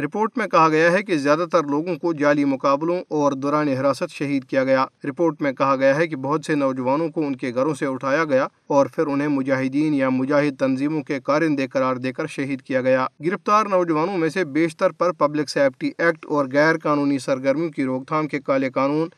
رپورٹ 0.02 0.30
میں 0.36 0.46
کہا 0.46 0.68
گیا 0.68 0.92
ہے 0.92 1.02
کہ 1.02 1.16
زیادہ 1.16 1.44
تر 1.52 1.64
لوگوں 1.64 1.96
کو 1.96 2.12
جعلی 2.12 2.44
مقابلوں 2.44 3.00
اور 3.08 3.32
دوران 3.32 3.68
حراست 3.68 4.10
شہید 4.10 4.44
کیا 4.44 4.64
گیا۔ 4.64 4.86
رپورٹ 5.04 5.42
میں 5.42 5.52
کہا 5.52 5.76
گیا 5.76 5.96
ہے 5.96 6.06
کہ 6.06 6.16
بہت 6.16 6.44
سے 6.44 6.54
نوجوانوں 6.54 7.08
کو 7.08 7.26
ان 7.26 7.36
کے 7.36 7.54
گھروں 7.54 7.74
سے 7.74 7.86
اٹھایا 7.86 8.24
گیا 8.24 8.46
اور 8.66 8.86
پھر 8.86 9.06
انہیں 9.06 9.28
مجاہدین 9.28 9.94
یا 9.94 10.08
مجاہد 10.08 10.58
تنظیموں 10.58 11.02
کے 11.02 11.20
کارندے 11.24 11.66
قرار 11.66 11.96
دے 11.96 12.12
کر 12.12 12.26
شہید 12.26 12.62
کیا 12.62 12.80
گیا۔ 12.80 13.06
گرفتار 13.26 13.66
نوجوانوں 13.66 14.18
میں 14.18 14.28
سے 14.28 14.44
بیشتر 14.44 14.90
پر 14.90 15.12
پبلک 15.12 15.50
سیفٹی 15.50 15.90
ایکٹ 15.98 16.26
اور 16.28 16.46
غیر 16.52 16.78
قانونی 16.82 17.18
سرگرمیوں 17.18 17.70
کی 17.70 17.84
روک 17.84 18.08
تھام 18.08 18.28
کے 18.28 18.40
کالے 18.40 18.70
قانون 18.70 19.08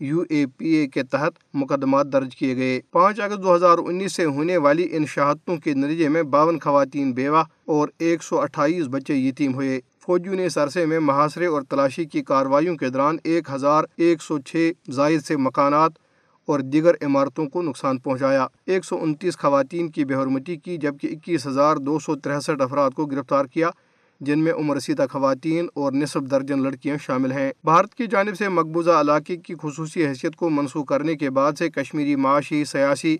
یو 0.00 0.22
اے 0.30 0.44
پی 0.58 0.68
اے 0.68 0.86
کے 0.86 1.02
تحت 1.02 1.32
مقدمات 1.54 2.12
درج 2.12 2.36
کیے 2.36 2.56
گئے۔ 2.56 2.80
پانچ 2.90 3.20
اگست 3.20 3.42
دو 3.42 3.54
ہزار 3.54 3.78
انیس 3.78 4.12
سے 4.12 4.24
ہونے 4.24 4.56
والی 4.56 4.88
ان 4.90 5.06
شہادتوں 5.06 5.56
کے 5.56 5.74
نتیجے 5.74 6.08
میں 6.08 6.22
باون 6.22 6.58
خواتین 6.58 7.12
بیوہ 7.12 7.42
اور 7.64 7.88
ایک 7.98 8.22
سو 8.22 8.40
اٹھائیس 8.40 8.86
بچے 8.90 9.14
یتیم 9.14 9.54
ہوئے۔ 9.54 9.80
فوجیوں 10.06 10.34
نے 10.34 10.46
اس 10.46 10.58
عرصے 10.58 10.86
میں 10.86 10.98
محاصرے 10.98 11.46
اور 11.46 11.62
تلاشی 11.62 12.04
کی 12.04 12.22
کارروائیوں 12.22 12.76
کے 12.76 12.88
دوران 12.88 13.16
ایک 13.24 13.50
ہزار 13.52 13.84
ایک 13.96 14.22
سو 14.22 14.38
چھ 14.38 14.72
زائد 14.90 15.20
سے 15.20 15.36
مکانات 15.36 15.92
اور 16.46 16.60
دیگر 16.60 16.94
عمارتوں 17.02 17.46
کو 17.46 17.62
نقصان 17.62 17.98
پہنچایا۔ 17.98 18.46
ایک 18.66 18.84
سو 18.84 18.98
انتیس 19.02 19.38
خواتین 19.38 19.88
کی 19.88 20.04
بے 20.04 20.14
حرمتی 20.14 20.56
کی، 20.56 20.76
جبکہ 20.76 21.06
اکیس 21.06 21.46
ہزار 21.46 21.76
دو 21.76 21.98
سو 21.98 22.16
تریسٹھ 22.16 22.62
افراد 22.62 22.90
کو 22.90 23.06
گرفتار 23.06 23.44
کیا، 23.44 23.70
جن 24.20 24.38
میں 24.38 24.52
عمر 24.52 24.76
رسیدہ 24.76 25.06
خواتین 25.10 25.66
اور 25.74 25.92
نصف 25.92 26.30
درجن 26.30 26.62
لڑکیاں 26.62 26.96
شامل 27.00 27.32
ہیں۔ 27.32 27.52
بھارت 27.64 27.94
کی 27.94 28.06
جانب 28.06 28.36
سے 28.38 28.48
مقبوضہ 28.48 28.90
علاقے 28.90 29.36
کی 29.36 29.54
خصوصی 29.62 30.06
حیثیت 30.06 30.36
کو 30.36 30.50
منسوخ 30.50 30.86
کرنے 30.86 31.16
کے 31.16 31.30
بعد 31.30 31.52
سے 31.58 31.70
کشمیری 31.70 32.16
معاشی، 32.16 32.64
سیاسی 32.64 33.16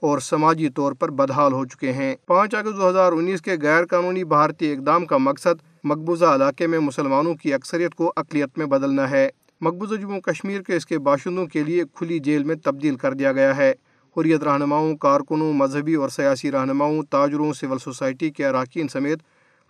اور 0.00 0.18
سماجی 0.18 0.68
طور 0.68 0.92
پر 0.92 1.10
بدحال 1.10 1.52
ہو 1.52 1.64
چکے 1.64 1.92
ہیں۔ 1.92 2.14
پانچ 2.26 2.54
اگست 2.54 2.76
دو 2.76 2.88
ہزار 2.88 3.12
انیس 3.12 3.42
کے 3.42 3.50
غیر 3.62 3.84
قانونی 3.84 4.24
بھارتی 4.24 4.72
اقدام 4.72 5.06
کا 5.06 5.16
مقصد 5.16 5.71
مقبوضہ 5.84 6.24
علاقے 6.24 6.66
میں 6.66 6.78
مسلمانوں 6.78 7.34
کی 7.34 7.54
اکثریت 7.54 7.94
کو 7.94 8.12
اقلیت 8.16 8.58
میں 8.58 8.66
بدلنا 8.66 9.10
ہے۔ 9.10 9.28
مقبوضہ 9.60 9.94
جموں 9.94 10.20
کشمیر 10.20 10.60
کے 10.60 10.76
اس 10.76 10.86
کے 10.86 10.98
باشندوں 10.98 11.46
کے 11.46 11.62
لیے 11.62 11.84
کھلی 11.94 12.18
جیل 12.18 12.44
میں 12.44 12.54
تبدیل 12.64 12.96
کر 12.96 13.12
دیا 13.12 13.32
گیا 13.32 13.56
ہے۔ 13.56 13.72
حریت 14.16 14.42
رہنماؤں، 14.42 14.96
کارکنوں، 14.96 15.52
مذہبی 15.52 15.94
اور 15.94 16.08
سیاسی 16.08 16.52
رہنماؤں، 16.52 17.02
تاجروں، 17.10 17.52
سول 17.52 17.78
سوسائٹی 17.78 18.30
کے 18.30 18.46
اراکین 18.46 18.88
سمیت 18.88 19.18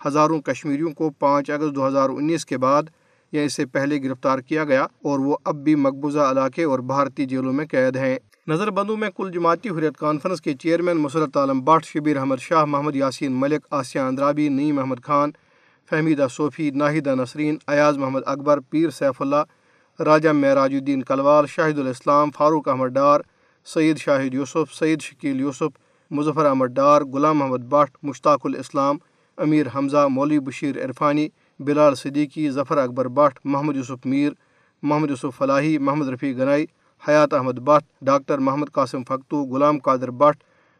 ہزاروں 0.06 0.40
کشمیریوں 0.40 0.90
کو 0.90 1.10
پانچ 1.10 1.50
اگست 1.50 1.74
دو 1.74 1.88
ہزار 1.88 2.10
انیس 2.10 2.46
کے 2.46 2.58
بعد 2.58 2.82
یا 3.32 3.42
اس 3.42 3.52
سے 3.52 3.66
پہلے 3.66 4.02
گرفتار 4.02 4.38
کیا 4.38 4.64
گیا 4.64 4.82
اور 4.82 5.18
وہ 5.18 5.36
اب 5.44 5.56
بھی 5.56 5.74
مقبوضہ 5.74 6.18
علاقے 6.18 6.64
اور 6.64 6.78
بھارتی 6.78 7.26
جیلوں 7.26 7.52
میں 7.52 7.66
قید 7.66 7.96
ہیں۔ 7.96 8.18
نظر 8.48 8.70
بندوں 8.70 8.96
میں 8.96 9.10
کل 9.16 9.30
جماعتی 9.34 9.68
حریت 9.68 9.96
کانفرنس 9.96 10.40
کے 10.40 10.54
چیئرمین 10.54 10.96
مسرت 10.96 11.36
عالم 11.36 11.60
بٹ 11.60 11.84
شبیر 11.84 12.16
احمد 12.16 12.36
شاہ، 12.40 12.64
محمد 12.64 12.96
یاسین 12.96 13.32
ملک، 13.32 13.66
آسیہ 13.70 14.00
اندرابی، 14.00 14.48
نعیم 14.48 14.78
احمد 14.78 15.04
خان 15.04 15.30
فہمیدہ 15.92 16.26
صوفی، 16.30 16.70
ناہدہ 16.70 17.14
نسرین، 17.14 17.56
ایاز 17.66 17.98
محمد 17.98 18.20
اکبر، 18.26 18.60
پیر 18.60 18.90
سیف 18.90 19.22
اللہ، 19.22 20.02
راجہ 20.02 20.28
معراج 20.28 20.74
الدین 20.74 21.02
کلوال، 21.02 21.46
شاہد 21.46 21.78
الاسلام، 21.78 22.30
فاروق 22.30 22.68
احمد 22.68 22.86
ڈار 22.86 23.20
سعید 23.64 23.98
شاہد 23.98 24.34
یوسف 24.34 24.74
سعید 24.74 25.02
شکیل 25.02 25.40
یوسف، 25.40 25.76
مظفر 26.10 26.44
احمد 26.44 26.66
ڈار، 26.66 27.02
غلام 27.02 27.38
محمد 27.38 27.64
بٹ، 27.68 27.90
مشتاق 28.02 28.40
الاسلام، 28.44 28.96
امیر 29.36 29.66
حمزہ، 29.74 30.06
مولوی 30.10 30.38
Bashir 30.38 30.84
Irfani, 30.84 31.28
Bilal 31.58 31.94
Siddiqui, 31.94 32.50
Zafar 32.50 32.78
Akbar 32.78 33.08
Bhat, 33.08 33.38
Mohammad 33.44 33.76
Yousuf 33.76 34.06
Mir, 34.06 34.32
Mohammad 34.82 35.10
Yousuf 35.10 35.38
Falahi, 35.38 35.78
Mohammad 35.78 36.08
Rafi 36.08 36.32
Ganai, 36.32 36.66
Hayat 37.08 37.34
Ahmad 37.34 37.58
Bhat, 37.58 37.82
doctor 38.04 38.38
Muhammad 38.38 38.72
Qasim 38.72 39.04
Fakhtoo 39.04 39.44
Ghulam 39.44 39.78
Qadir 39.78 40.10
but, 40.10 40.36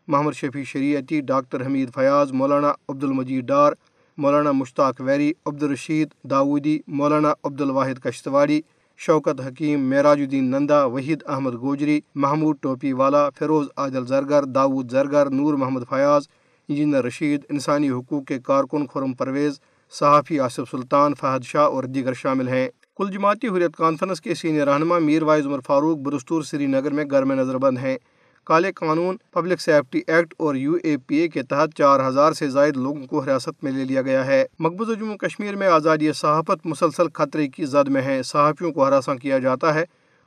Muhammad 0.08 0.32
Shafi 0.32 0.64
Shariati, 0.64 1.20
doctor 1.20 1.66
Hamid 1.66 1.94
Fayaz, 1.94 2.32
Maulana 2.32 2.72
Abdul 2.88 3.04
Majeed 3.04 3.44
Dar 3.44 3.72
Maulana 4.18 4.52
Mushtaq 4.52 5.00
very, 5.00 5.32
Abdul Rashid 5.46 6.14
Dawoodi 6.30 6.78
مولانا 6.86 7.32
عبد 7.44 7.60
الواحد 7.60 7.98
کشتواڑی، 8.04 8.60
شوکت 8.96 9.40
حکیم 9.40 9.80
معراج 9.80 10.20
الدین 10.20 10.50
نندا، 10.50 10.84
وحید 10.84 11.22
احمد 11.26 11.52
گوجری، 11.60 12.00
محمود 12.14 12.56
ٹوپی 12.60 12.92
والا، 12.92 13.30
فیروز 13.30 13.68
عادل 13.76 14.06
زرگر 14.06 14.42
داود 14.42 14.90
زرگر، 14.90 15.30
نور 15.30 15.54
محمد 15.54 15.82
فیاض، 15.88 16.28
انجینئر 16.68 17.04
رشید، 17.04 17.40
انسانی 17.50 17.90
حقوق 17.90 18.24
کے 18.24 18.38
کارکن 18.38 18.86
خرم 18.86 19.12
پرویز، 19.12 19.60
صحافی 19.90 20.40
آصف 20.40 20.70
سلطان، 20.70 21.14
فہد 21.14 21.44
شاہ 21.44 21.66
اور 21.66 21.84
دیگر 21.84 22.12
شامل 22.12 22.48
ہیں۔ 22.48 22.68
کل 22.96 23.10
جماعتی 23.12 23.48
حریت 23.48 23.76
کانفرنس 23.76 24.20
کے 24.20 24.34
سینئر 24.34 24.68
رہنما 24.68 24.98
میر 24.98 25.22
وائز 25.22 25.46
عمر 25.46 25.60
فاروق 25.66 25.98
برستور 25.98 26.42
سری 26.42 26.66
نگر 26.66 26.90
میں 26.90 27.04
گھر 27.10 27.22
میں 27.22 27.36
نظر 27.36 27.58
بند 27.58 27.78
ہیں۔ 27.78 27.98
کالے 28.44 28.72
قانون، 28.72 29.16
پبلک 29.30 29.60
سیفٹی 29.60 30.00
ایکٹ 30.06 30.34
اور 30.36 30.54
یو 30.54 30.74
اے 30.82 30.96
پی 30.96 31.16
اے 31.16 31.28
کے 31.28 31.42
تحت 31.42 31.74
چار 31.78 32.08
ہزار 32.08 32.32
سے 32.32 32.48
زائد 32.48 32.76
لوگوں 32.76 33.06
کو 33.06 33.20
حراست 33.20 33.64
میں 33.64 33.72
لے 33.72 33.84
لیا 33.84 34.02
گیا 34.02 34.26
ہے۔ 34.26 34.44
مقبوضہ 34.58 34.92
جموں 34.92 35.16
کشمیر 35.16 35.56
میں 35.56 35.66
آزادی 35.66 36.12
صحافت 36.12 36.66
مسلسل 36.66 37.08
خطرے 37.14 37.48
کی 37.48 37.64
زد 37.64 37.88
میں 37.88 38.02
ہے۔ 38.02 38.22
صحافیوں 38.22 38.72
کو 38.72 38.86
ہراساں 38.86 39.14
کیا 39.14 39.38
جاتا 39.38 39.74
ہے 39.74 39.84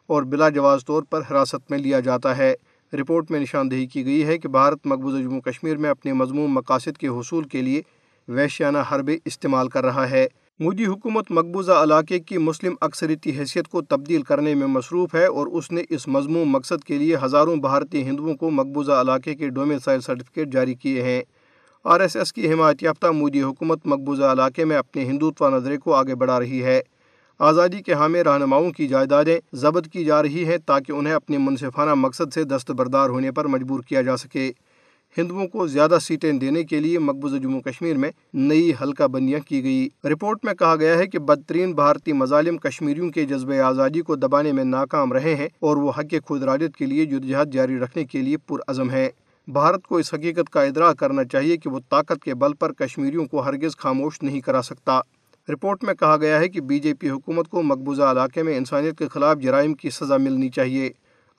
اور 0.08 0.24
بلا 0.24 0.50
جواز 0.50 0.86
طور 0.86 1.04
پر 1.04 1.22
حراست 1.32 1.72
میں 1.72 1.78
لیا 1.78 2.00
جاتا 2.00 2.38
ہے۔ 2.38 2.56
رپورٹ 2.94 3.32
میں 3.32 3.40
نشاندہی 3.40 3.86
کی 3.86 4.06
گئی 4.06 4.26
ہے 4.26 4.38
کہ 4.38 4.48
بھارت 4.50 4.86
مقبوضہ 4.86 5.18
جموں 5.18 5.42
کشمیر 5.42 5.78
میں 5.78 5.90
اپنے 5.90 6.14
مضمون 6.14 6.52
مقاصد 6.52 6.98
کے 6.98 7.08
حصول 7.08 7.44
کے 7.44 7.62
لیے 7.62 7.82
ویشیانہ 8.28 8.78
حربے 8.92 9.18
استعمال 9.26 9.68
کر 9.68 9.86
رہا 9.86 10.10
ہے۔ 10.10 10.28
مودی 10.60 10.86
حکومت 10.86 11.26
مقبوضہ 11.30 11.72
علاقے 11.72 12.20
کی 12.20 12.38
مسلم 12.38 12.74
اکثریتی 12.82 13.40
حیثیت 13.40 13.68
کو 13.68 13.82
تبدیل 13.82 14.22
کرنے 14.22 14.56
میں 14.56 14.68
مصروف 14.68 15.16
ہے 15.16 15.26
اور 15.26 15.48
اس 15.48 15.72
نے 15.72 15.82
اس 15.90 16.08
مضمون 16.08 16.48
مقصد 16.48 16.84
کے 16.84 16.98
لیے 16.98 17.18
ہزاروں 17.24 17.56
بھارتی 17.56 18.02
ہندوؤں 18.02 18.36
کو 18.36 18.52
مقبوضہ 18.52 18.92
علاقے 18.92 19.36
کے 19.36 19.50
ڈومیسائل 19.50 20.02
سرٹیفکیٹ 20.02 20.48
جاری 20.48 20.74
کیے 20.74 21.04
ہیں۔ 21.04 21.22
آر 21.84 22.00
ایس 22.00 22.16
ایس 22.16 22.34
کی 22.34 22.54
حمایت 22.54 22.84
یافتہ 22.84 23.08
مودی 23.08 23.42
حکومت 23.42 23.80
مقبوضہ 23.86 24.24
علاقے 24.24 24.66
میں 24.66 24.78
اپنے 24.78 25.06
ہندوتوا 25.06 25.50
نظرے 25.50 25.78
کو 25.78 25.94
آگے 25.94 26.16
بڑھا 26.16 26.40
رہی 26.40 26.64
ہے۔ 26.64 26.82
آزادی 27.40 27.82
کے 27.82 27.94
حامی 27.94 28.24
رہنماؤں 28.24 28.72
کی 28.72 28.88
جائیدادیں 28.88 29.40
ضبط 29.54 29.88
کی 29.88 30.06
جا 30.06 30.22
رہی 30.22 30.46
ہیں 30.46 30.58
تاکہ 30.66 30.92
انہیں 30.92 31.14
اپنے 31.14 31.38
منصفانہ 31.38 31.94
مقصد 31.94 32.34
سے 32.34 32.44
دستبردار 32.44 33.10
ہونے 33.10 33.32
پر 33.32 33.46
مجبور 33.46 33.80
کیا 33.80 34.02
جا 34.02 34.18
سکے۔ 34.18 34.52
ہندوؤں 35.18 35.48
کو 35.48 35.68
زیادہ 35.68 35.98
سیٹیں 36.02 36.32
دینے 36.32 36.64
کے 36.64 36.80
لیے 36.80 37.00
مقبوضہ 37.00 37.36
جموں 37.36 37.62
کشمیر 37.62 37.98
میں 37.98 38.12
نئی 38.34 38.72
حلقہ 38.82 39.04
بندیاں 39.04 39.40
کی 39.50 39.64
گئی۔ 39.64 39.88
رپورٹ 40.04 40.40
میں 40.44 40.54
کہا 40.54 40.76
گیا 40.76 40.98
ہے 40.98 41.08
کہ 41.08 41.20
بدترین 41.20 41.74
بھارتی 41.74 42.14
مظالم 42.14 42.58
کشمیریوں 42.58 43.10
کے 43.10 43.26
جذبہ 43.26 43.60
آزادی 43.60 44.02
کو 44.02 44.16
دبانے 44.16 44.52
میں 44.52 44.64
ناکام 44.64 45.14
رہے 45.14 45.36
ہیں 45.36 45.48
اور 45.60 45.78
وہ 45.78 45.92
حق 45.98 46.16
خود 46.26 46.44
راجت 46.44 46.78
کے 46.78 46.86
لیے 46.86 47.06
جدوجہد 47.06 47.54
جاری 47.54 47.80
رکھنے 47.80 48.04
کے 48.04 48.22
لیے 48.22 48.38
پرعزم 48.38 48.92
ہے 48.92 49.10
بھارت 49.48 49.88
کو 49.88 49.98
اس 49.98 50.14
حقیقت 50.14 50.50
کا 50.50 50.62
ادراک 50.62 50.98
کرنا 50.98 51.24
چاہیے 51.24 51.58
کہ 51.58 51.70
وہ 51.70 51.80
طاقت 51.90 52.24
کے 52.24 52.34
بل 52.34 52.54
پر 52.54 52.72
کشمیریوں 52.72 53.26
کو 53.26 53.40
ہرگز 53.40 53.78
خاموش 53.78 54.24
نہیں 54.24 54.42
کرا 54.42 54.62
سکتا۔ 54.62 55.00
رپورٹ 55.50 55.84
میں 55.84 55.94
کہا 55.94 56.18
گیا 56.18 56.40
ہے 56.40 56.50
کہ 56.50 56.62
بی 56.62 56.80
جے 56.80 56.94
پی 56.94 57.10
حکومت 57.10 57.48
کو 57.48 57.62
مقبوضہ 57.62 58.04
علاقے 58.04 58.44
میں 58.44 58.58
انسانیت 58.58 58.98
کے 58.98 59.08
خلاف 59.08 59.38
جرائم 59.38 59.74
کی 59.74 59.90
سزا 59.90 60.18
ملنی 60.18 60.50
چاہیے۔ 60.50 60.90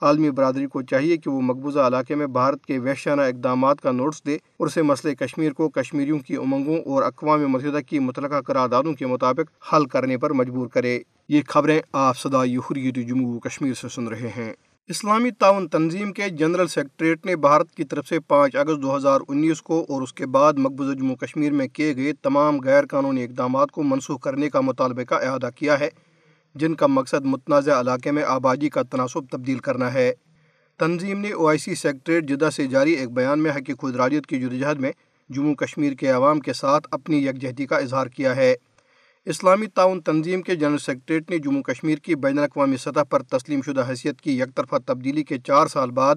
عالمی 0.02 0.30
برادری 0.30 0.66
کو 0.66 0.82
چاہیے 0.82 1.16
کہ 1.16 1.30
وہ 1.30 1.40
مقبوضہ 1.40 1.80
علاقے 1.80 2.14
میں 2.14 2.26
بھارت 2.26 2.66
کے 2.66 2.78
وحشانہ 2.78 3.20
اقدامات 3.20 3.80
کا 3.80 3.92
نوٹس 3.92 4.26
دے 4.26 4.34
اور 4.34 4.66
اسے 4.66 4.82
مسئلہ 4.82 5.14
کشمیر 5.14 5.52
کو 5.52 5.68
کشمیریوں 5.68 6.18
کی 6.18 6.36
امنگوں 6.36 6.78
اور 6.78 7.02
اقوام 7.02 7.48
متحدہ 7.48 7.78
کی 7.86 7.98
متعلقہ 7.98 8.40
قراردادوں 8.40 8.92
کے 8.92 9.06
مطابق 9.06 9.74
حل 9.74 9.84
کرنے 9.84 10.18
پر 10.18 10.32
مجبور 10.32 10.66
کرے۔ 10.66 11.00
یہ 11.28 11.40
خبریں 11.48 11.80
آپ 11.92 12.18
صدائی 12.18 12.56
حریت 12.56 13.08
جموں 13.08 13.40
کشمیر 13.40 13.74
سے 13.74 13.88
سن 13.88 14.08
رہے 14.08 14.30
ہیں۔ 14.36 14.52
اسلامی 14.88 15.30
تعاون 15.30 15.68
تنظیم 15.68 16.12
کے 16.12 16.28
جنرل 16.28 16.66
سیکٹریٹ 16.66 17.26
نے 17.26 17.36
بھارت 17.36 17.70
کی 17.70 17.84
طرف 17.84 18.06
سے 18.06 18.20
پانچ 18.20 18.56
اگست 18.56 18.82
دو 18.82 18.96
ہزار 18.96 19.20
انیس 19.28 19.62
کو 19.62 19.86
اور 19.88 20.02
اس 20.02 20.12
کے 20.12 20.26
بعد 20.26 20.52
مقبوضہ 20.52 20.94
جموں 20.94 21.16
کشمیر 21.16 21.52
میں 21.52 21.68
کیے 21.68 21.96
گئے 21.96 22.12
تمام 22.22 22.60
غیر 22.60 22.86
قانونی 22.86 23.24
اقدامات 23.24 23.70
کو 23.70 23.82
منسوخ 23.82 24.20
کرنے 24.20 24.50
کا 24.50 24.60
مطالبے 24.60 25.04
کا 25.04 25.16
اعادہ 25.16 25.48
کیا 25.56 25.80
ہے۔ 25.80 25.88
جن 26.56 26.74
کا 26.74 26.86
مقصد 26.86 27.24
متنازع 27.24 27.80
علاقے 27.80 28.10
میں 28.10 28.22
آبادی 28.22 28.68
کا 28.68 28.82
تناسب 28.82 29.20
تبدیل 29.30 29.58
کرنا 29.58 29.92
ہے۔ 29.92 30.12
تنظیم 30.78 31.20
نے 31.20 31.32
او 31.32 31.48
آئی 31.48 31.58
سی 31.58 31.74
سیکٹریٹ 31.74 32.24
جدہ 32.24 32.50
سے 32.50 32.66
جاری 32.66 32.92
ایک 32.92 33.10
بیان 33.10 33.42
میں 33.42 33.50
حقیق 33.50 33.78
خود 33.78 33.96
کی 34.28 34.40
جدوجہد 34.40 34.80
میں 34.80 34.92
جموں 35.28 35.54
کشمیر 35.54 35.92
کے 35.92 36.08
عوام 36.08 36.40
کے 36.40 36.52
ساتھ 36.52 36.88
اپنی 36.90 37.26
یکجہتی 37.26 37.66
کا 37.66 37.76
اظہار 37.76 38.06
کیا 38.06 38.36
ہے۔ 38.36 38.54
اسلامی 39.24 39.66
تعاون 39.66 40.00
تنظیم 40.00 40.42
کے 40.42 40.56
جنرل 40.56 40.78
سیکٹریٹ 40.78 41.30
نے 41.30 41.38
جموں 41.38 41.62
کشمیر 41.62 41.98
کی 41.98 42.14
بین 42.14 42.38
الاقوامی 42.38 42.76
سطح 42.76 43.02
پر 43.02 43.22
تسلیم 43.22 43.60
شدہ 43.62 43.84
حیثیت 43.88 44.20
کی 44.20 44.38
یک 44.38 44.56
طرفہ 44.56 44.76
تبدیلی 44.86 45.24
کے 45.24 45.38
چار 45.38 45.66
سال 45.66 45.90
بعد 45.90 46.14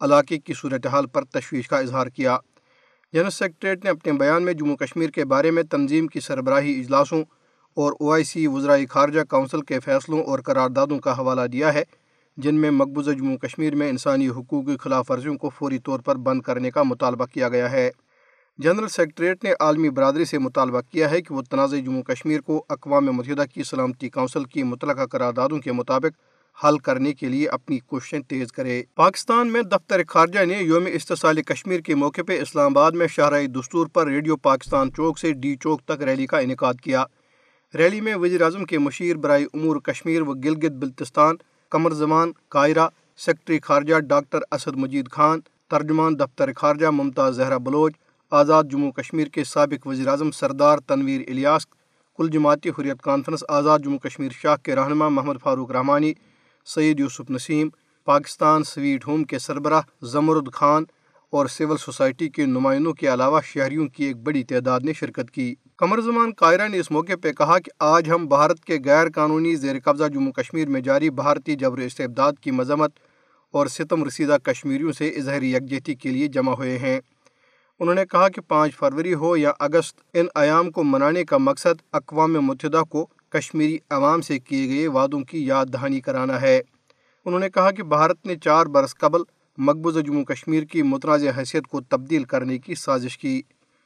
علاقے 0.00 0.38
کی 0.38 0.52
صورتحال 0.56 1.06
پر 1.06 1.24
تشویش 1.24 1.68
کا 1.68 1.78
اظہار 1.78 2.06
کیا۔ 2.06 2.38
جنرل 3.12 3.30
سیکٹریٹ 3.30 3.84
نے 3.84 3.90
اپنے 3.90 4.12
بیان 4.12 4.42
میں 4.42 4.52
جموں 4.52 4.76
کشمیر 4.76 5.10
کے 5.10 5.24
بارے 5.24 5.50
میں 5.50 5.62
تنظیم 5.62 6.06
کی 6.06 6.20
سربراہی 6.20 6.80
اجلاسوں 6.80 7.22
اور 7.74 7.92
او 8.00 8.12
آئی 8.12 8.24
سی 8.24 8.46
وزرائے 8.46 8.86
خارجہ 8.86 9.20
کونسل 9.30 9.60
کے 9.60 9.80
فیصلوں 9.80 10.22
اور 10.22 10.38
قراردادوں 10.38 10.98
کا 10.98 11.12
حوالہ 11.12 11.46
دیا 11.46 11.74
ہے، 11.74 11.82
جن 12.36 12.54
میں 12.54 12.70
مقبوضہ 12.70 13.10
جموں 13.10 13.36
کشمیر 13.36 13.74
میں 13.74 13.88
انسانی 13.88 14.28
حقوق 14.28 14.66
کی 14.66 14.76
خلاف 14.76 15.10
ورزیوں 15.10 15.36
کو 15.36 15.48
فوری 15.48 15.78
طور 15.78 16.00
پر 16.00 16.16
بند 16.16 16.42
کرنے 16.42 16.70
کا 16.70 16.82
مطالبہ 16.82 17.26
کیا 17.26 17.48
گیا 17.48 17.70
ہے۔ 17.70 17.90
جنرل 18.58 18.88
سیکٹریٹ 18.88 19.44
نے 19.44 19.52
عالمی 19.60 19.90
برادری 19.90 20.24
سے 20.24 20.38
مطالبہ 20.38 20.80
کیا 20.80 21.10
ہے 21.10 21.22
کہ 21.22 21.34
وہ 21.34 21.42
تنازع 21.42 21.76
جموں 21.76 22.02
کشمیر 22.02 22.40
کو 22.40 22.64
اقوام 22.68 23.06
متحدہ 23.06 23.44
کی 23.54 23.62
سلامتی 23.62 24.08
کونسل 24.08 24.44
کی 24.44 24.62
متعلقہ 24.62 25.06
قراردادوں 25.06 25.58
کے 25.58 25.72
مطابق 25.72 26.20
حل 26.64 26.78
کرنے 26.78 27.12
کے 27.12 27.28
لیے 27.28 27.48
اپنی 27.48 27.78
کوششیں 27.78 28.20
تیز 28.20 28.52
کرے۔ 28.52 28.82
پاکستان 28.94 29.52
میں 29.52 29.62
دفتر 29.62 30.00
خارجہ 30.08 30.44
نے 30.44 30.58
یوم 30.58 30.86
استحصال 30.92 31.42
کشمیر 31.42 31.80
کے 31.80 31.94
موقع 31.94 32.20
پہ 32.26 32.40
اسلام 32.40 32.78
آباد 32.78 32.92
میں 32.92 33.06
شاہراہ 33.06 33.46
دستور 33.46 33.86
پر 33.86 34.06
ریڈیو 34.06 34.36
پاکستان 34.36 34.92
چوک 34.92 35.18
سے 35.18 35.32
ڈی 35.32 35.56
چوک 35.56 35.82
تک 35.84 36.02
ریلی 36.02 36.26
کا 36.26 36.38
انعقاد 36.38 36.74
کیا۔ 36.82 37.04
ریلی 37.74 38.00
میں 38.00 38.14
وزیر 38.16 38.42
اعظم 38.42 38.64
کے 38.64 38.78
مشیر 38.78 39.16
برائے 39.16 39.44
امور 39.44 39.76
کشمیر 39.80 40.22
و 40.22 40.34
گلگت 40.34 40.72
بلتستان، 40.72 41.36
قمر 41.72 41.92
زمان 41.92 42.30
قائرہ 42.48 42.88
سیکٹری 43.16 43.58
خارجہ 43.62 43.98
ڈاکٹر 44.00 44.38
اسد 44.50 44.76
مجید 44.76 45.10
خان، 45.10 45.40
ترجمان 45.70 46.18
دفتر 46.18 46.52
خارجہ 46.56 46.90
ممتاز 46.90 47.36
زہرا 47.36 47.56
بلوچ، 47.56 47.94
آزاد 48.32 48.64
جموں 48.70 48.92
کشمیر 48.92 49.28
کے 49.28 49.44
سابق 49.44 49.86
وزیر 49.86 50.08
اعظم 50.08 50.30
سردار 50.30 50.78
تنویر 50.78 51.20
الیاس، 51.28 51.66
کل 52.18 52.28
جماعتی 52.28 52.68
حریت 52.68 53.02
کانفرنس 53.02 53.44
آزاد 53.48 53.78
جموں 53.84 53.98
کشمیر 53.98 54.32
شاخ 54.32 54.62
کے 54.62 54.74
رہنما 54.74 55.08
محمد 55.08 55.42
فاروق 55.42 55.70
رحمانی، 55.70 56.12
سید 56.66 57.00
یوسف 57.00 57.30
نسیم، 57.30 57.68
پاکستان 58.06 58.64
سویٹ 58.64 59.06
ہوم 59.06 59.24
کے 59.24 59.38
سربراہ 59.38 59.82
زمرد 60.02 60.52
خان 60.52 60.84
اور 61.30 61.46
سول 61.46 61.76
سوسائٹی 61.76 62.28
کے 62.28 62.46
نمائندوں 62.46 62.92
کے 62.92 63.12
علاوہ 63.12 63.40
شہریوں 63.44 63.88
کی 63.88 64.04
ایک 64.04 64.16
بڑی 64.16 64.44
تعداد 64.44 64.80
نے 64.80 64.92
شرکت 64.92 65.30
کی۔ 65.30 65.54
قمر 65.76 66.00
زمان 66.00 66.30
قائرہ 66.36 66.68
نے 66.68 66.78
اس 66.78 66.90
موقع 66.90 67.12
پہ 67.22 67.32
کہا 67.32 67.58
کہ 67.58 67.70
آج 67.78 68.10
ہم 68.10 68.26
بھارت 68.26 68.64
کے 68.64 68.78
غیر 68.84 69.06
قانونی 69.14 69.54
زیر 69.56 69.76
قبضہ 69.84 70.04
جموں 70.04 70.32
کشمیر 70.32 70.68
میں 70.68 70.80
جاری 70.80 71.10
بھارتی 71.10 71.54
جبر 71.54 71.78
استبداد 71.78 72.32
کی 72.40 72.50
مذمت 72.50 72.90
اور 73.50 73.66
ستم 73.66 74.04
رسیدہ 74.04 74.36
کشمیریوں 74.42 74.92
سے 74.92 75.08
اظہری 75.08 75.52
یکجہتی 75.52 75.94
کے 75.94 76.08
لیے 76.08 76.26
جمع 76.26 76.54
ہوئے 76.54 76.78
ہیں۔ 76.78 77.00
انہوں 77.80 77.94
نے 77.94 78.06
کہا 78.06 78.28
کہ 78.28 78.40
پانچ 78.40 78.74
فروری 78.74 79.14
ہو 79.14 79.36
یا 79.36 79.52
اگست، 79.58 80.00
ان 80.14 80.26
ایام 80.34 80.70
کو 80.70 80.84
منانے 80.84 81.24
کا 81.24 81.38
مقصد 81.38 81.82
اقوام 81.92 82.32
متحدہ 82.32 82.82
کو 82.88 83.06
کشمیری 83.28 83.78
عوام 83.90 84.20
سے 84.20 84.38
کیے 84.38 84.68
گئے 84.68 84.86
وعدوں 84.86 85.20
کی 85.20 85.46
یاد 85.46 85.66
دہانی 85.66 86.00
کرانا 86.00 86.40
ہے۔ 86.40 86.60
انہوں 87.24 87.40
نے 87.40 87.50
کہا 87.50 87.70
کہ 87.70 87.82
بھارت 87.82 88.26
نے 88.26 88.36
چار 88.36 88.66
برس 88.66 88.94
قبل 88.94 89.20
مقبوضہ 89.60 90.00
جموں 90.00 90.24
کشمیر 90.24 90.62
کی 90.62 90.82
متنازع 90.82 91.30
حیثیت 91.36 91.66
کو 91.66 91.80
تبدیل 91.80 92.24
کرنے 92.24 92.58
کی 92.58 92.74
سازش 92.74 93.18
کی۔ 93.18 93.42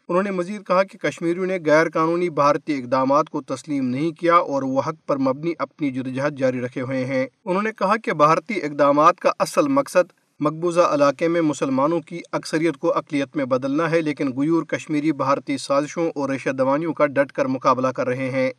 انہوں 0.08 0.22
نے 0.22 0.30
مزید 0.30 0.66
کہا 0.66 0.82
کہ 0.82 0.98
کشمیریوں 0.98 1.46
نے 1.46 1.58
غیر 1.66 1.88
قانونی 1.88 2.30
بھارتی 2.30 2.78
اقدامات 2.78 3.30
کو 3.30 3.42
تسلیم 3.42 3.84
نہیں 3.84 4.10
کیا 4.12 4.34
اور 4.34 4.62
وہ 4.62 4.80
حق 4.86 5.06
پر 5.06 5.16
مبنی 5.16 5.52
اپنی 5.58 5.90
جدوجہد 5.90 6.38
جاری 6.38 6.60
رکھے 6.60 6.80
ہوئے 6.80 7.04
ہیں۔ 7.04 7.26
انہوں 7.44 7.62
نے 7.62 7.70
کہا 7.78 7.96
کہ 7.96 8.12
بھارتی 8.12 8.54
اقدامات 8.62 9.20
کا 9.20 9.30
اصل 9.38 9.68
مقصد 9.68 10.12
مقبوضہ 10.40 10.80
علاقے 10.80 11.28
میں 11.28 11.40
مسلمانوں 11.40 12.00
کی 12.00 12.20
اکثریت 12.32 12.76
کو 12.76 12.92
اقلیت 12.92 13.36
میں 13.36 13.44
بدلنا 13.44 13.90
ہے، 13.90 14.00
لیکن 14.00 14.28
غیور 14.36 14.62
کشمیری 14.62 15.12
بھارتی 15.12 15.58
سازشوں 15.58 16.10
اور 16.14 16.30
ریشہ 16.30 16.50
دوانیوں 16.50 16.92
کا 16.92 17.06
ڈٹ 17.06 17.32
کر 17.32 17.44
مقابلہ 17.44 17.88
کر 17.88 18.06
رہے 18.06 18.30
ہیں۔ 18.30 18.50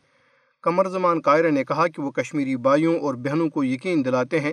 قمر 0.60 0.88
زمان 0.88 1.20
قائرہ 1.20 1.50
نے 1.50 1.64
کہا 1.64 1.86
کہ 1.86 2.02
وہ 2.02 2.10
کشمیری 2.10 2.56
بھائیوں 2.56 2.98
اور 2.98 3.14
بہنوں 3.14 3.48
کو 3.48 3.64
یقین 3.64 4.04
دلاتے 4.04 4.40
ہیں 4.40 4.52